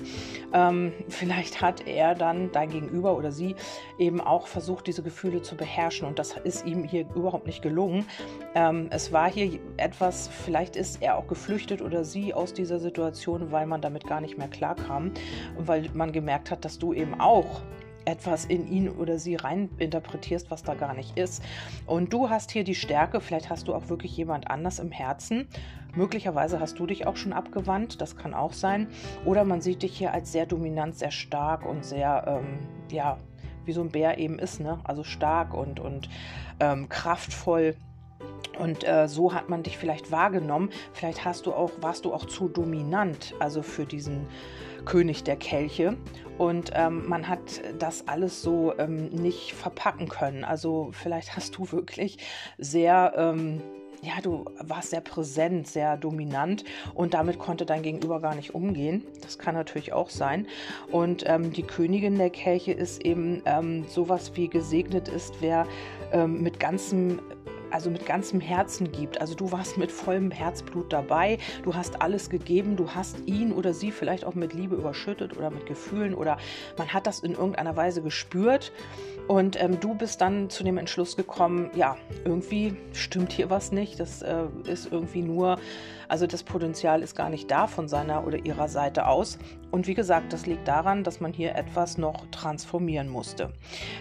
Ähm, 0.53 0.93
vielleicht 1.09 1.61
hat 1.61 1.87
er 1.87 2.15
dann 2.15 2.51
dein 2.51 2.69
Gegenüber 2.69 3.17
oder 3.17 3.31
sie 3.31 3.55
eben 3.97 4.21
auch 4.21 4.47
versucht, 4.47 4.87
diese 4.87 5.03
Gefühle 5.03 5.41
zu 5.41 5.55
beherrschen 5.55 6.07
und 6.07 6.19
das 6.19 6.35
ist 6.37 6.65
ihm 6.65 6.83
hier 6.83 7.05
überhaupt 7.15 7.45
nicht 7.45 7.61
gelungen. 7.61 8.05
Ähm, 8.55 8.87
es 8.89 9.11
war 9.11 9.29
hier 9.29 9.59
etwas, 9.77 10.27
vielleicht 10.27 10.75
ist 10.75 11.01
er 11.01 11.17
auch 11.17 11.27
geflüchtet 11.27 11.81
oder 11.81 12.03
sie 12.03 12.33
aus 12.33 12.53
dieser 12.53 12.79
Situation, 12.79 13.51
weil 13.51 13.65
man 13.65 13.81
damit 13.81 14.07
gar 14.07 14.21
nicht 14.21 14.37
mehr 14.37 14.47
klarkam 14.47 14.76
kam 14.77 15.11
weil 15.57 15.89
man 15.93 16.11
gemerkt 16.11 16.51
hat, 16.51 16.65
dass 16.65 16.79
du 16.79 16.93
eben 16.93 17.19
auch 17.19 17.61
etwas 18.07 18.45
in 18.45 18.71
ihn 18.71 18.89
oder 18.89 19.19
sie 19.19 19.35
rein 19.35 19.69
interpretierst, 19.77 20.49
was 20.49 20.63
da 20.63 20.75
gar 20.75 20.93
nicht 20.93 21.17
ist. 21.17 21.43
Und 21.85 22.13
du 22.13 22.29
hast 22.29 22.51
hier 22.51 22.63
die 22.63 22.75
Stärke, 22.75 23.19
vielleicht 23.19 23.49
hast 23.49 23.67
du 23.67 23.75
auch 23.75 23.89
wirklich 23.89 24.15
jemand 24.15 24.49
anders 24.49 24.79
im 24.79 24.91
Herzen. 24.91 25.47
Möglicherweise 25.93 26.59
hast 26.59 26.79
du 26.79 26.85
dich 26.85 27.05
auch 27.05 27.17
schon 27.17 27.33
abgewandt, 27.33 27.99
das 28.01 28.15
kann 28.15 28.33
auch 28.33 28.53
sein. 28.53 28.87
Oder 29.25 29.43
man 29.43 29.61
sieht 29.61 29.83
dich 29.83 29.97
hier 29.97 30.13
als 30.13 30.31
sehr 30.31 30.45
dominant, 30.45 30.95
sehr 30.95 31.11
stark 31.11 31.65
und 31.65 31.83
sehr, 31.83 32.23
ähm, 32.27 32.59
ja, 32.91 33.17
wie 33.65 33.73
so 33.73 33.81
ein 33.81 33.89
Bär 33.89 34.17
eben 34.17 34.39
ist, 34.39 34.61
ne? 34.61 34.79
Also 34.85 35.03
stark 35.03 35.53
und, 35.53 35.81
und 35.81 36.07
ähm, 36.61 36.87
kraftvoll. 36.87 37.75
Und 38.59 38.87
äh, 38.87 39.07
so 39.07 39.33
hat 39.33 39.49
man 39.49 39.63
dich 39.63 39.77
vielleicht 39.77 40.11
wahrgenommen. 40.11 40.69
Vielleicht 40.93 41.25
hast 41.25 41.45
du 41.45 41.53
auch, 41.53 41.71
warst 41.81 42.05
du 42.05 42.13
auch 42.13 42.25
zu 42.25 42.47
dominant, 42.47 43.33
also 43.39 43.61
für 43.61 43.85
diesen 43.85 44.27
König 44.85 45.23
der 45.23 45.35
Kelche. 45.35 45.97
Und 46.37 46.71
ähm, 46.73 47.07
man 47.07 47.27
hat 47.27 47.61
das 47.79 48.07
alles 48.07 48.41
so 48.41 48.73
ähm, 48.77 49.09
nicht 49.09 49.53
verpacken 49.53 50.07
können. 50.07 50.43
Also 50.43 50.89
vielleicht 50.91 51.35
hast 51.35 51.57
du 51.57 51.71
wirklich 51.71 52.17
sehr 52.57 53.13
ähm, 53.17 53.61
ja, 54.01 54.21
du 54.21 54.45
warst 54.59 54.91
sehr 54.91 55.01
präsent, 55.01 55.67
sehr 55.67 55.97
dominant 55.97 56.63
und 56.93 57.13
damit 57.13 57.39
konnte 57.39 57.65
dein 57.65 57.81
Gegenüber 57.81 58.19
gar 58.21 58.35
nicht 58.35 58.53
umgehen. 58.53 59.03
Das 59.21 59.39
kann 59.39 59.55
natürlich 59.55 59.93
auch 59.93 60.09
sein. 60.09 60.47
Und 60.91 61.23
ähm, 61.25 61.51
die 61.51 61.63
Königin 61.63 62.17
der 62.17 62.29
Kelche 62.29 62.73
ist 62.73 63.03
eben 63.03 63.41
ähm, 63.45 63.85
sowas 63.87 64.33
wie 64.35 64.47
gesegnet 64.47 65.07
ist, 65.07 65.35
wer 65.41 65.65
ähm, 66.11 66.41
mit 66.41 66.59
ganzem 66.59 67.19
also 67.71 67.89
mit 67.89 68.05
ganzem 68.05 68.39
Herzen 68.39 68.91
gibt. 68.91 69.19
Also 69.21 69.35
du 69.35 69.51
warst 69.51 69.77
mit 69.77 69.91
vollem 69.91 70.31
Herzblut 70.31 70.91
dabei, 70.93 71.37
du 71.63 71.75
hast 71.75 72.01
alles 72.01 72.29
gegeben, 72.29 72.75
du 72.75 72.91
hast 72.91 73.17
ihn 73.25 73.51
oder 73.51 73.73
sie 73.73 73.91
vielleicht 73.91 74.25
auch 74.25 74.35
mit 74.35 74.53
Liebe 74.53 74.75
überschüttet 74.75 75.37
oder 75.37 75.49
mit 75.49 75.65
Gefühlen 75.65 76.13
oder 76.13 76.37
man 76.77 76.93
hat 76.93 77.07
das 77.07 77.19
in 77.19 77.33
irgendeiner 77.33 77.75
Weise 77.75 78.01
gespürt 78.01 78.71
und 79.27 79.61
ähm, 79.61 79.79
du 79.79 79.93
bist 79.93 80.21
dann 80.21 80.49
zu 80.49 80.63
dem 80.63 80.77
Entschluss 80.77 81.17
gekommen, 81.17 81.69
ja, 81.75 81.97
irgendwie 82.23 82.77
stimmt 82.93 83.33
hier 83.33 83.49
was 83.49 83.71
nicht. 83.73 83.99
Das 83.99 84.21
äh, 84.21 84.45
ist 84.67 84.91
irgendwie 84.91 85.21
nur, 85.21 85.59
also 86.07 86.27
das 86.27 86.43
Potenzial 86.43 87.01
ist 87.01 87.15
gar 87.15 87.29
nicht 87.29 87.51
da 87.51 87.67
von 87.67 87.89
seiner 87.89 88.25
oder 88.25 88.45
ihrer 88.45 88.69
Seite 88.69 89.05
aus. 89.05 89.37
Und 89.71 89.87
wie 89.87 89.93
gesagt, 89.93 90.33
das 90.33 90.45
liegt 90.45 90.67
daran, 90.67 91.03
dass 91.03 91.19
man 91.19 91.33
hier 91.33 91.55
etwas 91.55 91.97
noch 91.97 92.25
transformieren 92.31 93.09
musste. 93.09 93.53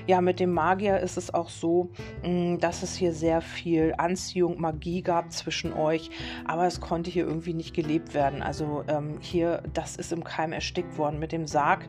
Ja, 0.07 0.21
mit 0.21 0.41
dem 0.41 0.53
Magier 0.53 1.01
ist 1.01 1.17
es 1.17 1.33
auch 1.33 1.49
so, 1.49 1.91
mm, 2.23 2.59
dass 2.59 2.83
es 2.83 2.95
hier 2.95 3.13
sehr 3.13 3.41
viel 3.41 3.95
Anziehung, 3.99 4.61
Magie 4.61 5.03
gab 5.03 5.33
zwischen 5.33 5.73
euch, 5.73 6.11
aber 6.45 6.67
es 6.67 6.81
konnte 6.81 7.11
hier 7.11 7.27
irgendwie 7.27 7.55
nicht 7.55 7.75
gelebt 7.75 8.15
werden. 8.15 8.43
Also 8.43 8.85
ähm, 8.89 9.19
hier, 9.21 9.63
das 9.73 9.97
ist 9.97 10.13
im 10.13 10.25
Keim 10.25 10.53
erstickt 10.53 10.99
worden. 10.99 11.19
Mit 11.19 11.33
dem 11.33 11.47
Sarg 11.47 11.87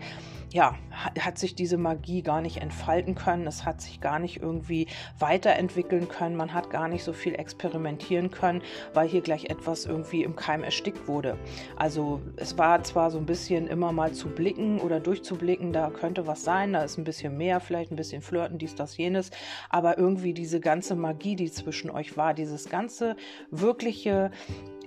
ja, 0.53 0.75
hat 1.19 1.37
sich 1.37 1.55
diese 1.55 1.77
Magie 1.77 2.21
gar 2.21 2.41
nicht 2.41 2.57
entfalten 2.57 3.15
können. 3.15 3.45
Es 3.47 3.65
hat 3.65 3.81
sich 3.81 3.99
gar 3.99 4.17
nicht 4.17 4.41
irgendwie 4.41 4.87
weiterentwickeln 5.19 6.07
können. 6.07 6.35
Man 6.35 6.53
hat 6.53 6.69
gar 6.69 6.87
nicht 6.87 7.03
so 7.03 7.11
viel 7.11 7.35
experimentieren 7.35 8.31
können, 8.31 8.61
weil 8.93 9.07
hier 9.07 9.21
gleich 9.21 9.45
etwas 9.45 9.85
irgendwie 9.85 10.23
im 10.23 10.35
Keim 10.35 10.63
erstickt 10.63 11.07
wurde. 11.07 11.37
Also 11.75 12.21
es 12.37 12.57
war 12.57 12.81
zwar 12.83 13.11
so 13.11 13.17
ein 13.17 13.25
bisschen 13.25 13.67
immer 13.67 13.91
mal 13.91 14.13
zu 14.13 14.29
blicken 14.29 14.79
oder 14.79 14.99
durchzublicken, 14.99 15.73
da 15.73 15.89
könnte 15.89 16.27
was 16.27 16.43
sein, 16.43 16.73
da 16.73 16.81
ist 16.81 16.97
ein 16.97 17.03
bisschen 17.03 17.37
mehr, 17.37 17.59
vielleicht 17.59 17.91
ein 17.91 17.97
bisschen 17.97 18.21
flirten, 18.21 18.57
dies, 18.57 18.75
das, 18.75 18.97
jenes, 18.97 19.31
aber 19.69 19.97
irgendwie 19.97 20.33
diese 20.33 20.59
ganze 20.59 20.95
Magie, 20.95 21.35
die 21.35 21.51
zwischen 21.51 21.89
euch 21.89 22.15
war, 22.15 22.33
dieses 22.33 22.69
ganze 22.69 23.15
wirkliche 23.51 24.31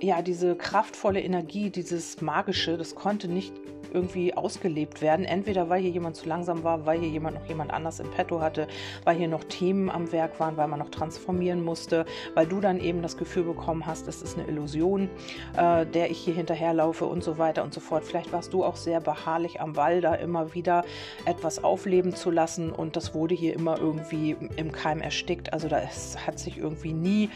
ja, 0.01 0.23
diese 0.23 0.57
kraftvolle 0.57 1.21
Energie, 1.21 1.71
dieses 1.71 2.21
Magische, 2.21 2.77
das 2.77 2.95
konnte 2.95 3.29
nicht 3.29 3.53
irgendwie 3.93 4.35
ausgelebt 4.35 5.03
werden. 5.03 5.25
Entweder 5.25 5.69
weil 5.69 5.83
hier 5.83 5.91
jemand 5.91 6.17
zu 6.17 6.29
langsam 6.29 6.63
war, 6.63 6.87
weil 6.87 7.01
hier 7.01 7.09
jemand 7.09 7.37
noch 7.37 7.47
jemand 7.47 7.73
anders 7.73 8.01
im 8.01 8.11
Petto 8.11 8.41
hatte, 8.41 8.69
weil 9.05 9.17
hier 9.17 9.29
noch 9.29 9.45
Themen 9.45 9.91
am 9.91 10.13
Werk 10.13 10.39
waren, 10.41 10.57
weil 10.57 10.69
man 10.69 10.79
noch 10.79 10.91
transformieren 10.91 11.65
musste, 11.65 12.05
weil 12.35 12.47
du 12.47 12.61
dann 12.61 12.81
eben 12.81 13.03
das 13.03 13.17
Gefühl 13.17 13.45
bekommen 13.45 13.87
hast, 13.87 14.09
es 14.09 14.23
ist 14.23 14.39
eine 14.39 14.47
Illusion, 14.49 15.09
äh, 15.57 15.87
der 15.87 16.11
ich 16.11 16.19
hier 16.19 16.35
hinterherlaufe 16.35 17.05
und 17.07 17.23
so 17.23 17.39
weiter 17.39 17.63
und 17.63 17.75
so 17.75 17.81
fort. 17.81 18.05
Vielleicht 18.05 18.33
warst 18.33 18.53
du 18.53 18.65
auch 18.65 18.77
sehr 18.77 19.01
beharrlich 19.01 19.61
am 19.61 19.73
Ball, 19.73 20.01
da 20.01 20.15
immer 20.15 20.55
wieder 20.55 20.85
etwas 21.25 21.63
aufleben 21.63 22.15
zu 22.15 22.31
lassen 22.31 22.71
und 22.71 22.97
das 22.97 23.15
wurde 23.15 23.35
hier 23.35 23.55
immer 23.55 23.79
irgendwie 23.79 24.37
im 24.57 24.73
Keim 24.73 25.01
erstickt. 25.01 25.53
Also 25.53 25.69
da 25.69 25.81
hat 26.27 26.39
sich 26.39 26.59
irgendwie 26.59 26.93
nie 26.93 27.31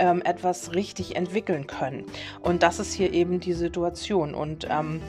ähm, 0.00 0.22
etwas 0.24 0.74
richtig 0.74 1.14
entwickeln 1.14 1.66
können. 1.66 2.06
Und 2.42 2.62
das 2.62 2.80
ist 2.80 2.92
hier 2.92 3.12
eben 3.12 3.38
die 3.38 3.52
Situation. 3.52 4.34
Und 4.34 4.66
ähm, 4.68 5.00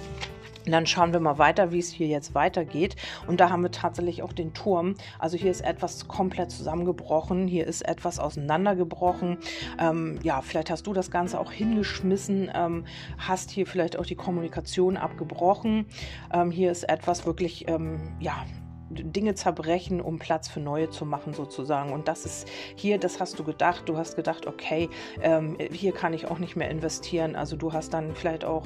dann 0.66 0.86
schauen 0.86 1.14
wir 1.14 1.20
mal 1.20 1.38
weiter, 1.38 1.72
wie 1.72 1.80
es 1.80 1.92
hier 1.92 2.08
jetzt 2.08 2.36
weitergeht. 2.36 2.96
Und 3.28 3.40
da 3.40 3.50
haben 3.50 3.64
wir 3.64 3.72
tatsächlich 3.72 4.22
auch 4.22 4.34
den 4.34 4.54
Turm. 4.54 4.96
Also 5.18 5.38
hier 5.38 5.50
ist 5.50 5.62
etwas 5.62 6.08
komplett 6.08 6.52
zusammengebrochen. 6.52 7.48
Hier 7.48 7.66
ist 7.66 7.82
etwas 7.82 8.20
auseinandergebrochen. 8.20 9.38
Ähm, 9.80 10.20
ja, 10.24 10.42
vielleicht 10.42 10.70
hast 10.70 10.86
du 10.86 10.94
das 10.94 11.10
Ganze 11.10 11.40
auch 11.40 11.52
hingeschmissen, 11.52 12.52
ähm, 12.54 12.86
hast 13.18 13.50
hier 13.50 13.66
vielleicht 13.66 13.98
auch 13.98 14.06
die 14.06 14.16
Kommunikation 14.16 14.98
abgebrochen. 14.98 15.88
Ähm, 16.34 16.52
hier 16.52 16.72
ist 16.72 16.84
etwas 16.84 17.26
wirklich, 17.26 17.68
ähm, 17.68 18.00
ja, 18.20 18.46
Dinge 18.92 19.36
zerbrechen, 19.36 20.02
um 20.02 20.20
Platz 20.20 20.48
für 20.48 20.60
neue 20.60 20.90
zu 20.90 21.06
machen, 21.06 21.34
sozusagen. 21.34 21.94
Und 21.94 22.08
das 22.08 22.26
ist 22.26 22.48
hier, 22.76 22.98
das 22.98 23.20
hast 23.20 23.40
du 23.40 23.44
gedacht. 23.44 23.88
Du 23.88 23.98
hast 23.98 24.16
gedacht, 24.16 24.48
okay, 24.48 24.90
ähm, 25.22 25.58
hier 25.72 25.94
kann 25.94 26.14
ich 26.14 26.28
auch 26.28 26.40
nicht 26.40 26.56
mehr 26.56 26.70
investieren. 26.70 27.36
Also 27.36 27.56
du 27.56 27.74
hast 27.74 27.94
dann 27.94 28.16
vielleicht 28.16 28.46
auch 28.46 28.66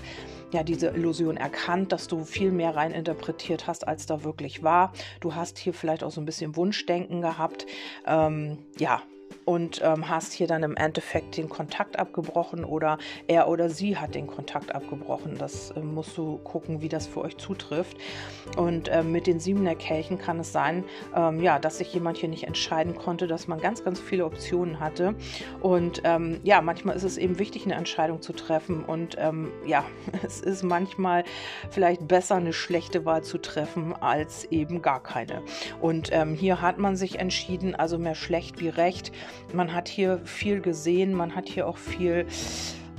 ja 0.52 0.64
diese 0.64 0.88
Illusion 0.88 1.38
erkannt, 1.38 1.92
dass 1.92 2.08
du 2.08 2.24
viel 2.24 2.52
mehr 2.52 2.76
rein 2.76 2.92
interpretiert 2.92 3.68
hast, 3.68 3.88
als 3.88 4.06
da 4.06 4.24
wirklich 4.24 4.64
war. 4.64 4.94
Du 5.20 5.36
hast 5.36 5.58
hier 5.58 5.74
vielleicht 5.74 6.04
auch 6.04 6.12
so 6.12 6.22
ein 6.22 6.26
bisschen 6.26 6.56
Wunschdenken 6.56 7.22
gehabt. 7.22 7.66
Ähm, 8.06 8.60
ja, 8.78 9.02
und 9.46 9.82
ähm, 9.84 10.10
hast 10.10 10.34
hier 10.34 10.48
dann 10.48 10.64
im 10.64 10.76
Endeffekt 10.76 11.38
den 11.38 11.50
Kontakt 11.50 11.98
abgebrochen 11.98 12.66
oder 12.66 12.98
er 13.28 13.48
oder 13.48 13.70
sie 13.70 13.98
hat 13.98 14.16
den 14.16 14.28
Kontakt 14.28 14.74
abgebrochen. 14.74 15.38
Das 15.38 15.72
äh, 15.72 15.80
musst 15.80 16.18
du 16.18 16.38
gucken, 16.40 16.82
wie 16.82 16.90
das 16.90 17.08
für 17.08 17.22
euch 17.22 17.38
zutrifft. 17.38 17.98
Und 18.58 18.90
äh, 18.90 19.04
mit 19.04 19.28
den 19.28 19.40
siebener 19.40 19.76
Kelchen 19.76 20.18
kann 20.18 20.40
es 20.40 20.52
sein, 20.52 20.84
ähm, 21.16 21.42
ja, 21.42 21.60
dass 21.60 21.78
sich 21.78 21.94
jemand 21.94 22.18
hier 22.18 22.30
nicht 22.30 22.46
entscheiden 22.46 22.96
konnte, 22.96 23.28
dass 23.28 23.48
man 23.48 23.62
ganz, 23.62 23.84
ganz 23.84 24.00
viele 24.00 24.26
Optionen 24.26 24.80
hatte. 24.80 25.16
Und 25.62 26.02
ähm, 26.04 26.40
ja, 26.44 26.62
manchmal 26.62 26.96
ist 26.96 27.04
es 27.04 27.18
eben 27.18 27.40
wichtig, 27.40 27.66
eine 27.66 27.76
Entscheidung 27.76 28.22
zu 28.22 28.34
treffen. 28.34 28.84
Und 28.84 29.16
ähm, 29.20 29.52
ja, 29.66 29.86
es 30.24 30.42
ist 30.42 30.64
manchmal 30.64 31.24
vielleicht 31.70 32.08
besser, 32.08 32.36
eine 32.36 32.54
schlechte 32.54 33.06
Wahl 33.06 33.24
zu 33.24 33.38
treffen, 33.38 33.94
als 33.94 34.46
eben 34.46 34.82
gar 34.82 35.04
keine. 35.04 35.44
Und 35.82 36.10
ähm, 36.12 36.34
hier 36.34 36.62
hat 36.62 36.80
man 36.80 36.96
sich 36.96 37.20
entschieden, 37.20 37.76
also 37.76 38.00
mehr 38.00 38.16
schlecht 38.16 38.60
wie 38.60 38.70
recht. 38.70 39.12
Man 39.54 39.74
hat 39.74 39.88
hier 39.88 40.20
viel 40.26 40.62
gesehen, 40.62 41.14
man 41.14 41.36
hat 41.36 41.48
hier 41.48 41.68
auch 41.68 41.78
viel 41.78 42.26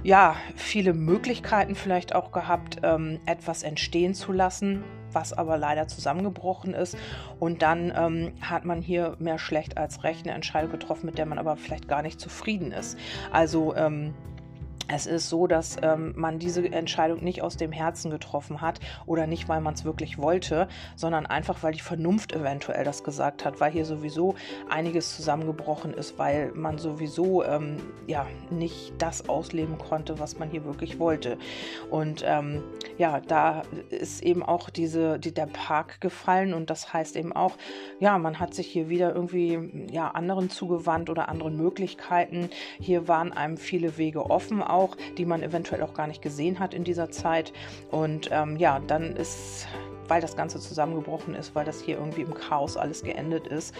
ja, 0.06 0.36
viele 0.54 0.94
Möglichkeiten 0.94 1.74
vielleicht 1.74 2.14
auch 2.14 2.30
gehabt, 2.30 2.78
ähm, 2.84 3.18
etwas 3.26 3.64
entstehen 3.64 4.14
zu 4.14 4.30
lassen, 4.30 4.84
was 5.10 5.32
aber 5.32 5.58
leider 5.58 5.88
zusammengebrochen 5.88 6.74
ist. 6.74 6.96
Und 7.40 7.62
dann 7.62 7.92
ähm, 7.96 8.32
hat 8.40 8.64
man 8.64 8.82
hier 8.82 9.16
mehr 9.18 9.40
schlecht 9.40 9.76
als 9.76 10.04
recht 10.04 10.24
eine 10.24 10.36
Entscheidung 10.36 10.70
getroffen, 10.70 11.06
mit 11.06 11.18
der 11.18 11.26
man 11.26 11.38
aber 11.38 11.56
vielleicht 11.56 11.88
gar 11.88 12.02
nicht 12.02 12.20
zufrieden 12.20 12.70
ist. 12.70 12.96
Also 13.32 13.74
ähm, 13.74 14.14
es 14.88 15.06
ist 15.06 15.28
so, 15.28 15.46
dass 15.46 15.76
ähm, 15.82 16.12
man 16.16 16.38
diese 16.38 16.64
Entscheidung 16.70 17.22
nicht 17.22 17.42
aus 17.42 17.56
dem 17.56 17.72
Herzen 17.72 18.10
getroffen 18.10 18.60
hat 18.60 18.80
oder 19.06 19.26
nicht, 19.26 19.48
weil 19.48 19.60
man 19.60 19.74
es 19.74 19.84
wirklich 19.84 20.18
wollte, 20.18 20.68
sondern 20.94 21.26
einfach, 21.26 21.62
weil 21.62 21.72
die 21.72 21.80
Vernunft 21.80 22.32
eventuell 22.32 22.84
das 22.84 23.02
gesagt 23.02 23.44
hat, 23.44 23.60
weil 23.60 23.72
hier 23.72 23.84
sowieso 23.84 24.34
einiges 24.68 25.16
zusammengebrochen 25.16 25.92
ist, 25.92 26.18
weil 26.18 26.52
man 26.54 26.78
sowieso 26.78 27.44
ähm, 27.44 27.78
ja 28.06 28.26
nicht 28.50 28.92
das 28.98 29.28
ausleben 29.28 29.78
konnte, 29.78 30.18
was 30.18 30.38
man 30.38 30.50
hier 30.50 30.64
wirklich 30.64 30.98
wollte. 30.98 31.38
Und 31.90 32.22
ähm, 32.26 32.62
ja, 32.98 33.20
da 33.20 33.62
ist 33.90 34.22
eben 34.22 34.42
auch 34.42 34.70
diese, 34.70 35.18
die, 35.18 35.34
der 35.34 35.46
Park 35.46 36.00
gefallen 36.00 36.54
und 36.54 36.70
das 36.70 36.92
heißt 36.92 37.16
eben 37.16 37.32
auch, 37.32 37.56
ja, 37.98 38.18
man 38.18 38.38
hat 38.38 38.54
sich 38.54 38.68
hier 38.68 38.88
wieder 38.88 39.14
irgendwie 39.14 39.88
ja 39.90 40.10
anderen 40.10 40.50
zugewandt 40.50 41.10
oder 41.10 41.28
anderen 41.28 41.56
Möglichkeiten. 41.56 42.50
Hier 42.78 43.08
waren 43.08 43.32
einem 43.32 43.56
viele 43.56 43.98
Wege 43.98 44.30
offen 44.30 44.62
auch, 44.76 44.96
die 45.16 45.24
man 45.24 45.42
eventuell 45.42 45.82
auch 45.82 45.94
gar 45.94 46.06
nicht 46.06 46.22
gesehen 46.22 46.58
hat 46.58 46.74
in 46.74 46.84
dieser 46.84 47.10
Zeit. 47.10 47.52
Und 47.90 48.28
ähm, 48.30 48.56
ja, 48.56 48.80
dann 48.86 49.16
ist 49.16 49.66
weil 50.08 50.20
das 50.20 50.36
Ganze 50.36 50.60
zusammengebrochen 50.60 51.34
ist, 51.34 51.54
weil 51.54 51.64
das 51.64 51.80
hier 51.80 51.98
irgendwie 51.98 52.22
im 52.22 52.34
Chaos 52.34 52.76
alles 52.76 53.02
geendet 53.02 53.46
ist. 53.46 53.74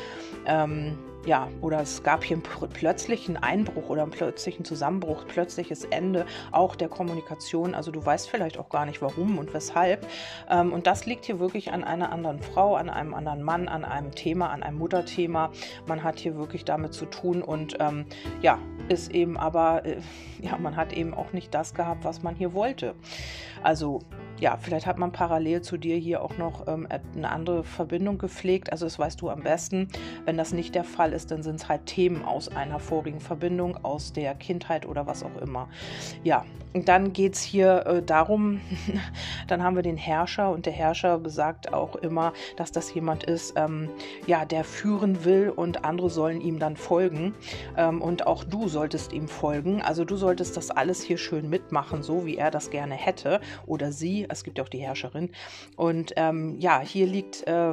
Ähm, 0.47 0.99
ja, 1.27 1.49
oder 1.61 1.81
es 1.81 2.05
gab 2.05 2.23
hier 2.23 2.37
einen 2.37 2.71
plötzlichen 2.71 3.37
Einbruch 3.37 3.91
oder 3.91 4.03
einen 4.03 4.13
plötzlichen 4.13 4.65
Zusammenbruch, 4.65 5.27
plötzliches 5.27 5.85
Ende 5.85 6.25
auch 6.53 6.77
der 6.77 6.89
Kommunikation. 6.89 7.75
Also 7.75 7.91
du 7.91 8.05
weißt 8.05 8.31
vielleicht 8.31 8.59
auch 8.59 8.69
gar 8.69 8.87
nicht 8.87 9.03
warum 9.03 9.37
und 9.37 9.53
weshalb. 9.53 10.07
Ähm, 10.49 10.73
und 10.73 10.87
das 10.87 11.05
liegt 11.05 11.25
hier 11.25 11.41
wirklich 11.41 11.73
an 11.73 11.83
einer 11.83 12.13
anderen 12.13 12.41
Frau, 12.41 12.77
an 12.77 12.89
einem 12.89 13.13
anderen 13.13 13.43
Mann, 13.43 13.67
an 13.69 13.85
einem 13.85 14.13
Thema, 14.13 14.51
an 14.51 14.63
einem 14.63 14.79
Mutterthema. 14.79 15.51
Man 15.87 16.05
hat 16.05 16.21
hier 16.21 16.37
wirklich 16.37 16.65
damit 16.65 16.95
zu 16.95 17.07
tun 17.07 17.43
und 17.43 17.77
ähm, 17.81 18.07
ja, 18.41 18.61
ist 18.89 19.13
eben 19.13 19.37
aber, 19.37 19.85
äh, 19.85 19.97
ja, 20.41 20.57
man 20.59 20.77
hat 20.77 20.93
eben 20.93 21.13
auch 21.13 21.33
nicht 21.33 21.53
das 21.53 21.75
gehabt, 21.75 22.05
was 22.05 22.23
man 22.23 22.37
hier 22.37 22.53
wollte. 22.53 22.95
Also 23.63 24.01
ja, 24.39 24.59
vielleicht 24.59 24.87
hat 24.87 24.99
man 24.99 25.13
parallel 25.13 25.63
zu 25.63 25.79
dir 25.79 25.97
hier 25.97 26.23
auch 26.23 26.37
noch 26.37 26.67
ähm, 26.69 26.87
eine 27.15 27.31
andere 27.31 27.65
Verbindung 27.65 28.19
gepflegt. 28.19 28.71
Also 28.71 28.85
das 28.85 28.99
weißt 28.99 29.21
du 29.21 29.31
am 29.31 29.43
besten. 29.43 29.89
Wenn 30.27 30.37
das 30.37 30.53
nicht 30.53 30.75
der 30.75 30.85
Fall 30.85 31.13
ist, 31.13 31.16
dann 31.25 31.43
sind 31.43 31.57
es 31.57 31.69
halt 31.69 31.87
Themen 31.87 32.25
aus 32.25 32.49
einer 32.49 32.79
vorigen 32.79 33.21
Verbindung, 33.21 33.83
aus 33.83 34.13
der 34.13 34.35
Kindheit 34.35 34.85
oder 34.85 35.07
was 35.07 35.23
auch 35.23 35.41
immer. 35.41 35.69
Ja, 36.25 36.45
und 36.77 36.89
dann 36.89 37.15
geht 37.15 37.37
es 37.37 37.41
hier 37.41 37.87
äh, 37.87 38.03
darum, 38.03 38.61
dann 39.49 39.63
haben 39.63 39.77
wir 39.77 39.83
den 39.83 39.97
Herrscher 39.97 40.51
und 40.51 40.67
der 40.67 40.75
Herrscher 40.75 41.19
besagt 41.19 41.73
auch 41.73 41.97
immer, 41.97 42.35
dass 42.57 42.71
das 42.71 42.93
jemand 42.93 43.25
ist, 43.25 43.55
ähm, 43.57 43.89
ja, 44.27 44.45
der 44.45 44.63
führen 44.63 45.25
will 45.25 45.49
und 45.49 45.87
andere 45.87 46.11
sollen 46.11 46.43
ihm 46.43 46.59
dann 46.59 46.77
folgen. 46.77 47.35
Ähm, 47.79 48.03
und 48.03 48.27
auch 48.27 48.45
du 48.45 48.69
solltest 48.69 49.15
ihm 49.15 49.27
folgen. 49.27 49.81
Also 49.81 50.05
du 50.05 50.17
solltest 50.17 50.59
das 50.59 50.71
alles 50.71 51.03
hier 51.03 51.17
schön 51.17 51.49
mitmachen, 51.49 52.03
so 52.03 52.27
wie 52.27 52.37
er 52.37 52.51
das 52.51 52.69
gerne 52.69 52.95
hätte 52.95 53.41
oder 53.65 53.91
sie. 53.91 54.27
Es 54.29 54.45
gibt 54.45 54.59
ja 54.59 54.65
auch 54.65 54.69
die 54.69 54.81
Herrscherin. 54.81 55.31
Und 55.77 56.13
ähm, 56.17 56.57
ja, 56.59 56.81
hier 56.81 57.07
liegt. 57.07 57.47
Äh, 57.47 57.73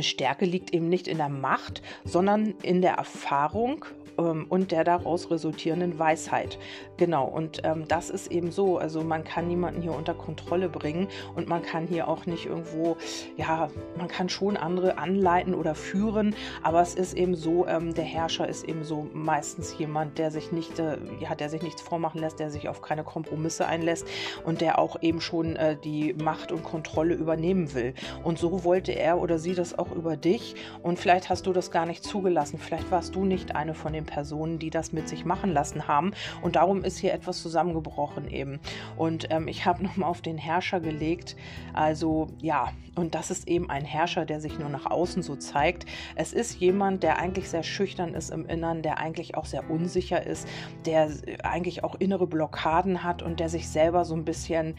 Stärke 0.00 0.46
liegt 0.46 0.72
eben 0.72 0.88
nicht 0.88 1.08
in 1.08 1.18
der 1.18 1.28
Macht, 1.28 1.82
sondern 2.04 2.54
in 2.62 2.80
der 2.80 2.94
Erfahrung 2.94 3.84
ähm, 4.18 4.46
und 4.48 4.72
der 4.72 4.84
daraus 4.84 5.30
resultierenden 5.30 5.98
Weisheit. 5.98 6.58
Genau, 6.96 7.26
und 7.26 7.62
ähm, 7.64 7.86
das 7.88 8.10
ist 8.10 8.30
eben 8.30 8.50
so. 8.50 8.78
Also 8.78 9.02
man 9.02 9.24
kann 9.24 9.48
niemanden 9.48 9.82
hier 9.82 9.94
unter 9.94 10.14
Kontrolle 10.14 10.68
bringen 10.68 11.08
und 11.34 11.48
man 11.48 11.62
kann 11.62 11.86
hier 11.86 12.08
auch 12.08 12.26
nicht 12.26 12.46
irgendwo, 12.46 12.96
ja, 13.36 13.70
man 13.96 14.08
kann 14.08 14.28
schon 14.28 14.56
andere 14.56 14.98
anleiten 14.98 15.54
oder 15.54 15.74
führen, 15.74 16.34
aber 16.62 16.80
es 16.80 16.94
ist 16.94 17.14
eben 17.14 17.34
so, 17.34 17.66
ähm, 17.66 17.94
der 17.94 18.04
Herrscher 18.04 18.48
ist 18.48 18.64
eben 18.64 18.84
so 18.84 19.06
meistens 19.12 19.76
jemand, 19.78 20.18
der 20.18 20.30
sich 20.30 20.52
nicht, 20.52 20.78
äh, 20.78 20.98
ja, 21.20 21.34
der 21.34 21.48
sich 21.48 21.62
nichts 21.62 21.82
vormachen 21.82 22.20
lässt, 22.20 22.38
der 22.38 22.50
sich 22.50 22.68
auf 22.68 22.82
keine 22.82 23.04
Kompromisse 23.04 23.66
einlässt 23.66 24.06
und 24.44 24.60
der 24.60 24.78
auch 24.78 25.02
eben 25.02 25.20
schon 25.20 25.56
äh, 25.56 25.76
die 25.76 26.14
Macht 26.14 26.52
und 26.52 26.62
Kontrolle 26.62 27.14
übernehmen 27.14 27.74
will. 27.74 27.94
Und 28.24 28.38
so 28.38 28.64
wollte 28.64 28.92
er 28.92 29.20
oder 29.20 29.38
sie 29.38 29.54
das 29.54 29.78
auch 29.78 29.92
über 29.92 30.16
dich 30.16 30.54
und 30.82 30.98
vielleicht 30.98 31.28
hast 31.28 31.46
du 31.46 31.52
das 31.52 31.70
gar 31.70 31.86
nicht 31.86 32.04
zugelassen. 32.04 32.58
Vielleicht 32.58 32.90
warst 32.90 33.14
du 33.14 33.24
nicht 33.24 33.56
eine 33.56 33.74
von 33.74 33.92
den 33.92 34.01
den 34.02 34.06
Personen, 34.06 34.58
die 34.58 34.70
das 34.70 34.92
mit 34.92 35.08
sich 35.08 35.24
machen 35.24 35.52
lassen 35.52 35.88
haben. 35.88 36.12
Und 36.42 36.56
darum 36.56 36.84
ist 36.84 36.98
hier 36.98 37.14
etwas 37.14 37.40
zusammengebrochen 37.42 38.28
eben. 38.28 38.60
Und 38.96 39.28
ähm, 39.30 39.48
ich 39.48 39.66
habe 39.66 39.82
nochmal 39.84 40.08
auf 40.08 40.20
den 40.20 40.38
Herrscher 40.38 40.80
gelegt. 40.80 41.36
Also 41.72 42.28
ja, 42.40 42.72
und 42.94 43.14
das 43.14 43.30
ist 43.30 43.48
eben 43.48 43.70
ein 43.70 43.84
Herrscher, 43.84 44.26
der 44.26 44.40
sich 44.40 44.58
nur 44.58 44.68
nach 44.68 44.86
außen 44.86 45.22
so 45.22 45.36
zeigt. 45.36 45.86
Es 46.14 46.32
ist 46.32 46.60
jemand, 46.60 47.02
der 47.02 47.18
eigentlich 47.18 47.48
sehr 47.48 47.62
schüchtern 47.62 48.14
ist 48.14 48.30
im 48.30 48.46
Innern, 48.46 48.82
der 48.82 48.98
eigentlich 48.98 49.34
auch 49.34 49.46
sehr 49.46 49.70
unsicher 49.70 50.26
ist, 50.26 50.46
der 50.84 51.10
eigentlich 51.42 51.84
auch 51.84 51.94
innere 51.94 52.26
Blockaden 52.26 53.02
hat 53.02 53.22
und 53.22 53.40
der 53.40 53.48
sich 53.48 53.68
selber 53.68 54.04
so 54.04 54.14
ein 54.14 54.24
bisschen 54.24 54.76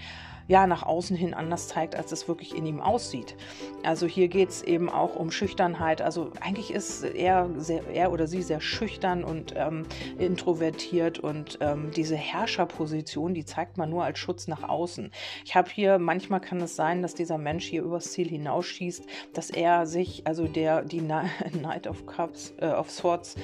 ja, 0.47 0.67
nach 0.67 0.83
außen 0.83 1.15
hin 1.15 1.33
anders 1.33 1.67
zeigt, 1.67 1.95
als 1.95 2.11
es 2.11 2.27
wirklich 2.27 2.55
in 2.55 2.65
ihm 2.65 2.81
aussieht. 2.81 3.35
Also 3.83 4.07
hier 4.07 4.27
geht 4.27 4.49
es 4.49 4.61
eben 4.61 4.89
auch 4.89 5.15
um 5.15 5.31
Schüchternheit. 5.31 6.01
Also 6.01 6.31
eigentlich 6.41 6.71
ist 6.71 7.03
er, 7.03 7.49
sehr, 7.57 7.87
er 7.93 8.11
oder 8.11 8.27
sie 8.27 8.41
sehr 8.41 8.61
schüchtern 8.61 9.23
und 9.23 9.53
ähm, 9.55 9.85
introvertiert 10.17 11.19
und 11.19 11.57
ähm, 11.61 11.91
diese 11.95 12.15
Herrscherposition, 12.15 13.33
die 13.33 13.45
zeigt 13.45 13.77
man 13.77 13.89
nur 13.89 14.03
als 14.03 14.19
Schutz 14.19 14.47
nach 14.47 14.67
außen. 14.67 15.11
Ich 15.45 15.55
habe 15.55 15.69
hier, 15.69 15.99
manchmal 15.99 16.41
kann 16.41 16.61
es 16.61 16.75
sein, 16.75 17.01
dass 17.01 17.13
dieser 17.13 17.37
Mensch 17.37 17.65
hier 17.65 17.83
übers 17.83 18.11
Ziel 18.11 18.29
hinausschießt, 18.29 19.05
dass 19.33 19.49
er 19.49 19.85
sich, 19.85 20.25
also 20.25 20.47
der, 20.47 20.81
die 20.83 21.01
Knight 21.51 21.87
of 21.87 22.05
Cups, 22.05 22.53
äh, 22.59 22.67
of 22.67 22.89
Swords, 22.89 23.35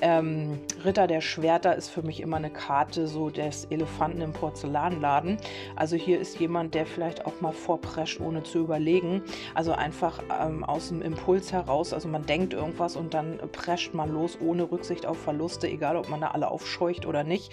ähm, 0.00 0.60
Ritter 0.84 1.06
der 1.06 1.20
Schwerter 1.20 1.74
ist 1.74 1.88
für 1.88 2.02
mich 2.02 2.20
immer 2.20 2.36
eine 2.36 2.50
Karte 2.50 3.08
so 3.08 3.30
des 3.30 3.64
Elefanten 3.66 4.20
im 4.20 4.32
Porzellanladen. 4.32 5.38
Also 5.76 5.96
hier 5.96 6.20
ist 6.20 6.37
jemand, 6.40 6.74
der 6.74 6.86
vielleicht 6.86 7.26
auch 7.26 7.40
mal 7.40 7.52
vorprescht, 7.52 8.20
ohne 8.20 8.42
zu 8.42 8.58
überlegen. 8.58 9.22
Also 9.54 9.72
einfach 9.72 10.22
ähm, 10.40 10.64
aus 10.64 10.88
dem 10.88 11.02
Impuls 11.02 11.52
heraus, 11.52 11.92
also 11.92 12.08
man 12.08 12.26
denkt 12.26 12.54
irgendwas 12.54 12.96
und 12.96 13.14
dann 13.14 13.38
prescht 13.52 13.94
man 13.94 14.12
los, 14.12 14.38
ohne 14.40 14.70
Rücksicht 14.70 15.06
auf 15.06 15.18
Verluste, 15.18 15.68
egal 15.68 15.96
ob 15.96 16.08
man 16.08 16.20
da 16.20 16.28
alle 16.28 16.50
aufscheucht 16.50 17.06
oder 17.06 17.24
nicht. 17.24 17.52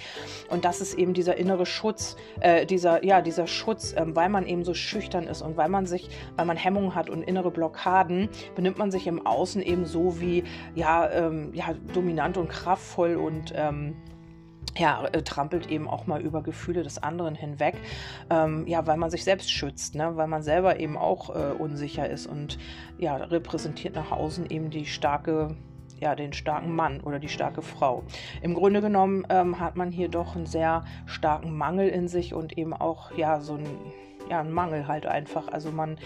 Und 0.50 0.65
das 0.65 0.82
ist 0.82 0.96
eben 0.96 1.13
dieser 1.13 1.38
innere 1.38 1.65
Schutz, 1.65 2.15
äh, 2.39 2.65
dieser, 2.65 3.04
ja, 3.04 3.22
dieser 3.22 3.48
Schutz, 3.48 3.94
ähm, 3.98 4.15
weil 4.15 4.30
man 4.30 4.46
eben 4.46 4.63
so 4.63 4.74
schüchtern 4.74 5.27
ist 5.27 5.42
und 5.42 5.58
weil 5.58 5.70
man 5.70 5.86
sich, 5.86 6.10
weil 6.36 6.46
man 6.46 6.58
Hemmungen 6.58 6.96
hat 6.96 7.10
und 7.10 7.24
innere 7.24 7.51
Blockaden, 7.51 8.30
benimmt 8.56 8.77
man 8.77 8.92
sich 8.92 9.08
im 9.08 9.25
Außen 9.25 9.62
eben 9.62 9.86
so 9.86 10.20
wie, 10.20 10.44
ja, 10.75 11.10
ähm, 11.12 11.51
ja, 11.54 11.74
dominant 11.94 12.38
und 12.38 12.50
kraftvoll 12.50 13.15
und 13.15 13.54
ähm, 13.56 13.96
ja, 14.77 15.05
äh, 15.12 15.22
trampelt 15.22 15.67
eben 15.67 15.88
auch 15.88 16.08
mal 16.08 16.22
über 16.22 16.44
Gefühle 16.44 16.84
des 16.84 17.01
anderen 17.01 17.36
hinweg, 17.36 17.75
ähm, 18.29 18.67
ja, 18.67 18.86
weil 18.88 18.98
man 18.98 19.10
sich 19.10 19.24
selbst 19.24 19.51
schützt, 19.51 19.96
ne? 19.96 20.15
weil 20.15 20.27
man 20.27 20.44
selber 20.44 20.79
eben 20.79 20.98
auch 20.98 21.29
äh, 21.29 21.53
unsicher 21.53 22.10
ist 22.10 22.27
und 22.27 22.58
ja, 22.98 23.15
repräsentiert 23.15 23.96
nach 23.96 24.12
außen 24.12 24.50
eben 24.50 24.70
die 24.70 24.86
starke, 24.86 25.55
ja, 26.00 26.15
den 26.15 26.34
starken 26.34 26.75
Mann 26.75 27.00
oder 27.01 27.20
die 27.20 27.29
starke 27.29 27.62
Frau. 27.62 28.03
Im 28.41 28.53
Grunde 28.53 28.82
genommen 28.82 29.25
ähm, 29.29 29.60
hat 29.60 29.77
man 29.77 29.91
hier 29.91 30.10
doch 30.10 30.36
einen 30.36 30.46
sehr 30.46 30.84
starken 31.05 31.55
Mangel 31.55 31.88
in 31.88 32.08
sich 32.08 32.34
und 32.34 32.58
eben 32.58 32.74
auch, 32.74 33.15
ja, 33.17 33.39
so 33.39 33.53
ein, 33.55 33.65
ja, 34.29 34.41
ein 34.41 34.51
Mangel 34.51 34.88
halt 34.88 35.05
einfach. 35.05 35.48
Also 35.48 35.72
man 35.72 35.98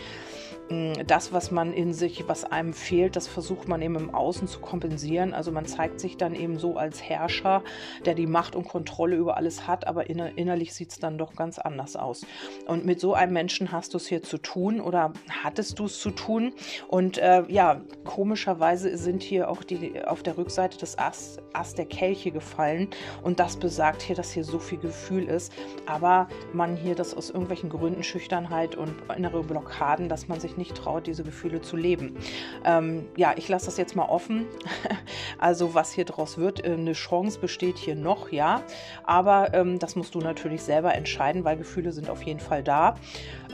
das, 1.08 1.34
was 1.34 1.50
man 1.50 1.74
in 1.74 1.94
sich, 1.94 2.28
was 2.28 2.44
einem 2.44 2.74
fehlt, 2.74 3.16
das 3.16 3.28
versucht 3.28 3.68
man 3.68 3.82
eben 3.82 3.96
im 3.96 4.14
Außen 4.14 4.48
zu 4.48 4.60
kompensieren. 4.60 5.34
Also 5.34 5.52
man 5.52 5.66
zeigt 5.66 6.00
sich 6.00 6.16
dann 6.16 6.36
eben 6.36 6.60
so 6.60 6.78
als 6.78 7.02
Herrscher, 7.02 7.64
der 8.06 8.14
die 8.14 8.28
Macht 8.28 8.56
und 8.56 8.68
Kontrolle 8.68 9.16
über 9.16 9.36
alles 9.36 9.66
hat, 9.68 9.88
aber 9.88 10.10
inner 10.10 10.38
innerlich 10.38 10.74
sieht 10.74 10.92
es 10.92 11.00
dann 11.00 11.18
doch 11.18 11.36
ganz 11.36 11.58
anders 11.58 11.96
aus. 11.96 12.26
Und 12.68 12.86
mit 12.86 13.00
so 13.00 13.16
einem 13.16 13.34
Menschen 13.34 13.72
hast 13.72 13.94
du 13.94 13.98
es 13.98 14.08
hier 14.08 14.22
zu 14.22 14.38
tun 14.38 14.80
oder 14.80 15.12
hattest 15.44 15.80
du 15.80 15.86
es 15.86 16.00
zu 16.00 16.12
tun. 16.12 16.54
Und 16.88 17.18
äh, 17.18 17.44
ja, 17.48 17.82
komischerweise 18.06 18.96
sind 18.98 19.24
hier 19.24 19.50
auch 19.50 19.64
die 19.64 20.04
auf 20.06 20.22
der 20.22 20.38
Rückseite 20.38 20.78
des 20.78 21.00
Ast, 21.00 21.42
Ast 21.54 21.80
der 21.80 21.86
Kelche 21.88 22.30
gefallen. 22.30 22.90
Und 23.24 23.40
das 23.40 23.58
besagt 23.58 24.04
hier, 24.04 24.16
dass 24.16 24.32
hier 24.32 24.44
so 24.44 24.60
viel 24.60 24.78
Gefühl 24.78 25.24
ist, 25.24 25.52
aber 25.88 26.28
man 26.54 26.76
hier 26.76 26.94
das 26.94 27.16
aus 27.16 27.32
irgendwelchen 27.32 27.70
Gründen, 27.70 28.04
Schüchternheit 28.04 28.76
und 28.76 28.94
innere 29.18 29.44
Blockaden, 29.44 30.10
dass 30.10 30.28
man 30.28 30.40
sich 30.40 30.59
nicht 30.60 30.76
traut, 30.76 31.08
diese 31.08 31.24
Gefühle 31.24 31.62
zu 31.62 31.76
leben. 31.76 32.16
Ähm, 32.64 33.08
ja, 33.16 33.34
ich 33.36 33.50
lasse 33.50 33.66
das 33.66 33.78
jetzt 33.78 33.96
mal 33.96 34.06
offen. 34.06 34.46
also 35.40 35.74
was 35.74 35.92
hier 35.92 36.06
draus 36.06 36.38
wird, 36.38 36.64
äh, 36.64 36.74
eine 36.74 36.94
Chance 36.94 37.40
besteht 37.40 37.80
hier 37.80 37.96
noch, 37.96 38.32
ja. 38.32 38.62
Aber 39.04 39.56
ähm, 39.56 39.80
das 39.80 39.96
musst 39.96 40.14
du 40.14 40.20
natürlich 40.20 40.62
selber 40.62 40.94
entscheiden, 40.94 41.44
weil 41.44 41.58
Gefühle 41.58 41.92
sind 41.92 42.12
auf 42.12 42.22
jeden 42.22 42.40
Fall 42.40 42.64
da. 42.64 42.96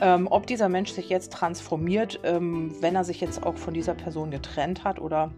Ähm, 0.02 0.28
ob 0.30 0.46
dieser 0.46 0.68
Mensch 0.68 0.92
sich 0.92 1.08
jetzt 1.08 1.32
transformiert, 1.32 2.20
ähm, 2.24 2.74
wenn 2.80 2.94
er 2.94 3.04
sich 3.04 3.22
jetzt 3.22 3.42
auch 3.42 3.56
von 3.56 3.72
dieser 3.72 3.94
Person 3.94 4.30
getrennt 4.30 4.84
hat 4.84 5.00
oder 5.00 5.30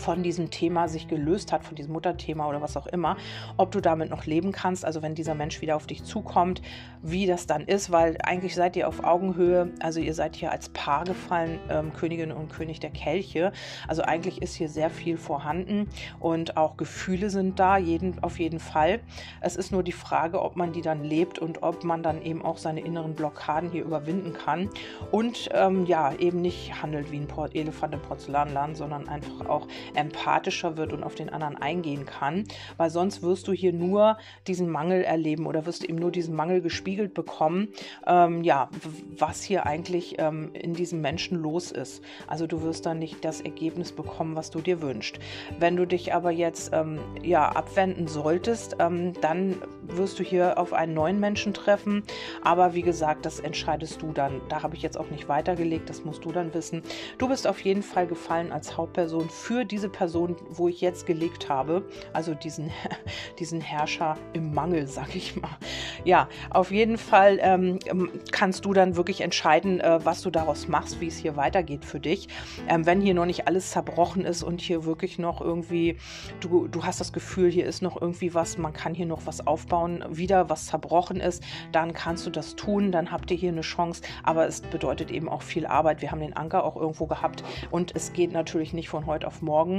von 0.00 0.22
diesem 0.22 0.50
Thema 0.50 0.88
sich 0.88 1.06
gelöst 1.06 1.52
hat, 1.52 1.64
von 1.64 1.76
diesem 1.76 1.92
Mutterthema 1.92 2.48
oder 2.48 2.60
was 2.60 2.76
auch 2.76 2.86
immer, 2.86 3.16
ob 3.56 3.70
du 3.70 3.80
damit 3.80 4.10
noch 4.10 4.26
leben 4.26 4.50
kannst, 4.52 4.84
also 4.84 5.02
wenn 5.02 5.14
dieser 5.14 5.34
Mensch 5.34 5.60
wieder 5.60 5.76
auf 5.76 5.86
dich 5.86 6.02
zukommt, 6.04 6.62
wie 7.02 7.26
das 7.26 7.46
dann 7.46 7.62
ist, 7.62 7.90
weil 7.90 8.16
eigentlich 8.22 8.54
seid 8.54 8.76
ihr 8.76 8.88
auf 8.88 9.04
Augenhöhe, 9.04 9.72
also 9.80 10.00
ihr 10.00 10.14
seid 10.14 10.36
hier 10.36 10.50
als 10.50 10.68
Paar 10.70 11.04
gefallen, 11.04 11.58
ähm, 11.68 11.92
Königin 11.92 12.32
und 12.32 12.50
König 12.50 12.80
der 12.80 12.90
Kelche, 12.90 13.52
also 13.86 14.02
eigentlich 14.02 14.42
ist 14.42 14.54
hier 14.54 14.68
sehr 14.68 14.90
viel 14.90 15.16
vorhanden 15.16 15.88
und 16.18 16.56
auch 16.56 16.76
Gefühle 16.76 17.30
sind 17.30 17.58
da, 17.58 17.76
jeden, 17.76 18.22
auf 18.22 18.38
jeden 18.38 18.60
Fall. 18.60 19.00
Es 19.40 19.56
ist 19.56 19.72
nur 19.72 19.82
die 19.82 19.92
Frage, 19.92 20.42
ob 20.42 20.56
man 20.56 20.72
die 20.72 20.82
dann 20.82 21.04
lebt 21.04 21.38
und 21.38 21.62
ob 21.62 21.84
man 21.84 22.02
dann 22.02 22.22
eben 22.22 22.44
auch 22.44 22.58
seine 22.58 22.80
inneren 22.80 23.14
Blockaden 23.14 23.70
hier 23.70 23.84
überwinden 23.84 24.32
kann 24.32 24.68
und 25.10 25.48
ähm, 25.52 25.86
ja, 25.86 26.12
eben 26.14 26.40
nicht 26.40 26.82
handelt 26.82 27.10
wie 27.12 27.18
ein 27.18 27.28
Elefant 27.54 27.94
im 27.94 28.02
Porzellanladen, 28.02 28.74
sondern 28.74 29.08
einfach 29.08 29.46
auch 29.48 29.66
empathischer 29.94 30.76
wird 30.76 30.92
und 30.92 31.02
auf 31.02 31.14
den 31.14 31.28
anderen 31.30 31.56
eingehen 31.56 32.06
kann, 32.06 32.44
weil 32.76 32.90
sonst 32.90 33.22
wirst 33.22 33.48
du 33.48 33.52
hier 33.52 33.72
nur 33.72 34.18
diesen 34.46 34.70
Mangel 34.70 35.02
erleben 35.02 35.46
oder 35.46 35.66
wirst 35.66 35.82
du 35.82 35.88
eben 35.88 35.98
nur 35.98 36.10
diesen 36.10 36.34
Mangel 36.34 36.60
gespiegelt 36.60 37.14
bekommen, 37.14 37.68
ähm, 38.06 38.42
ja, 38.42 38.68
was 39.16 39.42
hier 39.42 39.66
eigentlich 39.66 40.16
ähm, 40.18 40.50
in 40.54 40.74
diesem 40.74 41.00
Menschen 41.00 41.38
los 41.38 41.72
ist. 41.72 42.02
Also 42.26 42.46
du 42.46 42.62
wirst 42.62 42.86
dann 42.86 42.98
nicht 42.98 43.24
das 43.24 43.40
Ergebnis 43.40 43.92
bekommen, 43.92 44.36
was 44.36 44.50
du 44.50 44.60
dir 44.60 44.82
wünschst. 44.82 45.18
Wenn 45.58 45.76
du 45.76 45.86
dich 45.86 46.14
aber 46.14 46.30
jetzt 46.30 46.72
ähm, 46.72 46.98
ja, 47.22 47.48
abwenden 47.48 48.06
solltest, 48.06 48.76
ähm, 48.78 49.12
dann 49.20 49.56
wirst 49.82 50.18
du 50.18 50.22
hier 50.22 50.58
auf 50.58 50.72
einen 50.72 50.94
neuen 50.94 51.20
Menschen 51.20 51.54
treffen, 51.54 52.04
aber 52.42 52.74
wie 52.74 52.82
gesagt, 52.82 53.26
das 53.26 53.40
entscheidest 53.40 54.02
du 54.02 54.12
dann. 54.12 54.40
Da 54.48 54.62
habe 54.62 54.76
ich 54.76 54.82
jetzt 54.82 54.98
auch 54.98 55.10
nicht 55.10 55.28
weitergelegt, 55.28 55.90
das 55.90 56.04
musst 56.04 56.24
du 56.24 56.32
dann 56.32 56.54
wissen. 56.54 56.82
Du 57.18 57.28
bist 57.28 57.46
auf 57.46 57.60
jeden 57.60 57.82
Fall 57.82 58.06
gefallen 58.06 58.52
als 58.52 58.76
Hauptperson 58.76 59.28
für 59.28 59.64
diese 59.64 59.79
Person, 59.88 60.36
wo 60.50 60.68
ich 60.68 60.80
jetzt 60.80 61.06
gelegt 61.06 61.48
habe, 61.48 61.84
also 62.12 62.34
diesen, 62.34 62.70
diesen 63.38 63.60
Herrscher 63.60 64.16
im 64.32 64.52
Mangel, 64.52 64.86
sag 64.86 65.14
ich 65.16 65.36
mal. 65.36 65.56
Ja, 66.04 66.28
auf 66.50 66.70
jeden 66.70 66.98
Fall 66.98 67.38
ähm, 67.40 67.78
kannst 68.30 68.64
du 68.64 68.72
dann 68.72 68.96
wirklich 68.96 69.20
entscheiden, 69.20 69.80
äh, 69.80 70.00
was 70.04 70.22
du 70.22 70.30
daraus 70.30 70.68
machst, 70.68 71.00
wie 71.00 71.08
es 71.08 71.16
hier 71.16 71.36
weitergeht 71.36 71.84
für 71.84 72.00
dich. 72.00 72.28
Ähm, 72.68 72.86
wenn 72.86 73.00
hier 73.00 73.14
noch 73.14 73.26
nicht 73.26 73.46
alles 73.46 73.70
zerbrochen 73.70 74.24
ist 74.24 74.42
und 74.42 74.60
hier 74.60 74.84
wirklich 74.84 75.18
noch 75.18 75.40
irgendwie, 75.40 75.96
du, 76.40 76.68
du 76.68 76.84
hast 76.84 77.00
das 77.00 77.12
Gefühl, 77.12 77.50
hier 77.50 77.66
ist 77.66 77.82
noch 77.82 78.00
irgendwie 78.00 78.34
was, 78.34 78.58
man 78.58 78.72
kann 78.72 78.94
hier 78.94 79.06
noch 79.06 79.26
was 79.26 79.46
aufbauen 79.46 80.04
wieder 80.08 80.48
was 80.48 80.66
zerbrochen 80.66 81.20
ist, 81.20 81.42
dann 81.72 81.92
kannst 81.92 82.26
du 82.26 82.30
das 82.30 82.56
tun, 82.56 82.92
dann 82.92 83.10
habt 83.10 83.30
ihr 83.30 83.36
hier 83.36 83.52
eine 83.52 83.60
Chance, 83.60 84.02
aber 84.22 84.46
es 84.46 84.60
bedeutet 84.60 85.10
eben 85.10 85.28
auch 85.28 85.42
viel 85.42 85.66
Arbeit. 85.66 86.02
Wir 86.02 86.10
haben 86.10 86.20
den 86.20 86.36
Anker 86.36 86.64
auch 86.64 86.76
irgendwo 86.76 87.06
gehabt 87.06 87.44
und 87.70 87.94
es 87.94 88.12
geht 88.12 88.32
natürlich 88.32 88.72
nicht 88.72 88.88
von 88.88 89.06
heute 89.06 89.26
auf 89.26 89.42
morgen, 89.42 89.69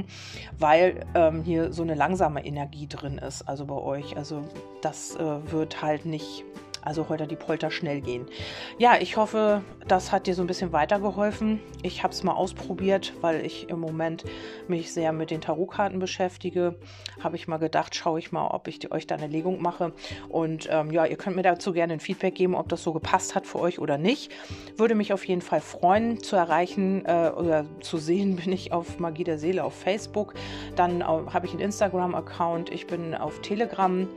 weil 0.59 1.05
ähm, 1.15 1.43
hier 1.43 1.73
so 1.73 1.83
eine 1.83 1.95
langsame 1.95 2.45
Energie 2.45 2.87
drin 2.87 3.17
ist, 3.17 3.43
also 3.47 3.65
bei 3.65 3.75
euch. 3.75 4.17
Also 4.17 4.43
das 4.81 5.15
äh, 5.15 5.51
wird 5.51 5.81
halt 5.81 6.05
nicht 6.05 6.43
also 6.81 7.09
heute 7.09 7.27
die 7.27 7.35
Polter 7.35 7.71
schnell 7.71 8.01
gehen. 8.01 8.27
Ja, 8.77 8.95
ich 8.99 9.17
hoffe, 9.17 9.61
das 9.87 10.11
hat 10.11 10.27
dir 10.27 10.33
so 10.33 10.41
ein 10.41 10.47
bisschen 10.47 10.71
weitergeholfen. 10.71 11.59
Ich 11.83 12.03
habe 12.03 12.13
es 12.13 12.23
mal 12.23 12.33
ausprobiert, 12.33 13.13
weil 13.21 13.45
ich 13.45 13.69
im 13.69 13.79
Moment 13.79 14.23
mich 14.67 14.91
sehr 14.91 15.11
mit 15.11 15.31
den 15.31 15.41
Tarotkarten 15.41 15.99
beschäftige. 15.99 16.75
Habe 17.21 17.35
ich 17.35 17.47
mal 17.47 17.57
gedacht, 17.57 17.95
schaue 17.95 18.19
ich 18.19 18.31
mal, 18.31 18.47
ob 18.47 18.67
ich 18.67 18.91
euch 18.91 19.07
da 19.07 19.15
eine 19.15 19.27
Legung 19.27 19.61
mache. 19.61 19.93
Und 20.29 20.67
ähm, 20.71 20.91
ja, 20.91 21.05
ihr 21.05 21.17
könnt 21.17 21.35
mir 21.35 21.43
dazu 21.43 21.73
gerne 21.73 21.93
ein 21.93 21.99
Feedback 21.99 22.35
geben, 22.35 22.55
ob 22.55 22.69
das 22.69 22.83
so 22.83 22.93
gepasst 22.93 23.35
hat 23.35 23.45
für 23.45 23.59
euch 23.59 23.79
oder 23.79 23.97
nicht. 23.97 24.31
Würde 24.77 24.95
mich 24.95 25.13
auf 25.13 25.25
jeden 25.25 25.41
Fall 25.41 25.61
freuen 25.61 26.21
zu 26.23 26.35
erreichen 26.35 27.05
äh, 27.05 27.31
oder 27.35 27.65
zu 27.81 27.97
sehen 27.97 28.35
bin 28.43 28.51
ich 28.51 28.71
auf 28.71 28.99
Magie 28.99 29.23
der 29.23 29.37
Seele 29.37 29.63
auf 29.63 29.73
Facebook. 29.73 30.33
Dann 30.75 31.01
äh, 31.01 31.03
habe 31.03 31.45
ich 31.45 31.51
einen 31.51 31.61
Instagram-Account. 31.61 32.71
Ich 32.71 32.87
bin 32.87 33.13
auf 33.15 33.41
Telegram. 33.41 34.07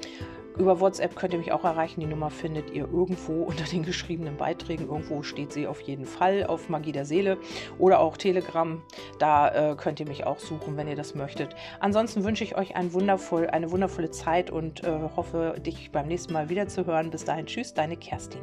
Über 0.57 0.79
WhatsApp 0.81 1.17
könnt 1.17 1.33
ihr 1.33 1.39
mich 1.39 1.53
auch 1.53 1.65
erreichen. 1.65 2.01
Die 2.01 2.07
Nummer 2.07 2.31
findet 2.31 2.71
ihr 2.71 2.85
irgendwo 2.85 3.43
unter 3.45 3.65
den 3.65 3.83
geschriebenen 3.83 4.37
Beiträgen. 4.37 4.89
Irgendwo 4.89 5.23
steht 5.23 5.53
sie 5.53 5.67
auf 5.67 5.81
jeden 5.81 6.07
Fall 6.07 6.45
auf 6.47 6.69
Magie 6.69 6.93
der 6.93 7.05
Seele 7.05 7.39
oder 7.79 8.01
auch 8.01 8.17
Telegram. 8.17 8.83
Da 9.19 9.73
äh, 9.73 9.77
könnt 9.77 10.01
ihr 10.01 10.09
mich 10.09 10.25
auch 10.27 10.39
suchen, 10.39 10.77
wenn 10.77 10.89
ihr 10.89 10.97
das 10.97 11.15
möchtet. 11.15 11.55
Ansonsten 11.81 12.25
wünsche 12.25 12.45
ich 12.45 12.57
euch 12.57 12.77
ein 12.77 12.93
wundervoll, 12.93 13.49
eine 13.49 13.71
wundervolle 13.71 14.11
Zeit 14.11 14.51
und 14.51 14.85
äh, 14.85 15.09
hoffe, 15.17 15.57
dich 15.65 15.91
beim 15.91 16.07
nächsten 16.07 16.33
Mal 16.33 16.49
wieder 16.49 16.69
zu 16.69 16.87
hören. 16.87 17.11
Bis 17.11 17.25
dahin, 17.25 17.47
tschüss, 17.47 17.75
deine 17.75 17.97
Kerstin. 17.97 18.41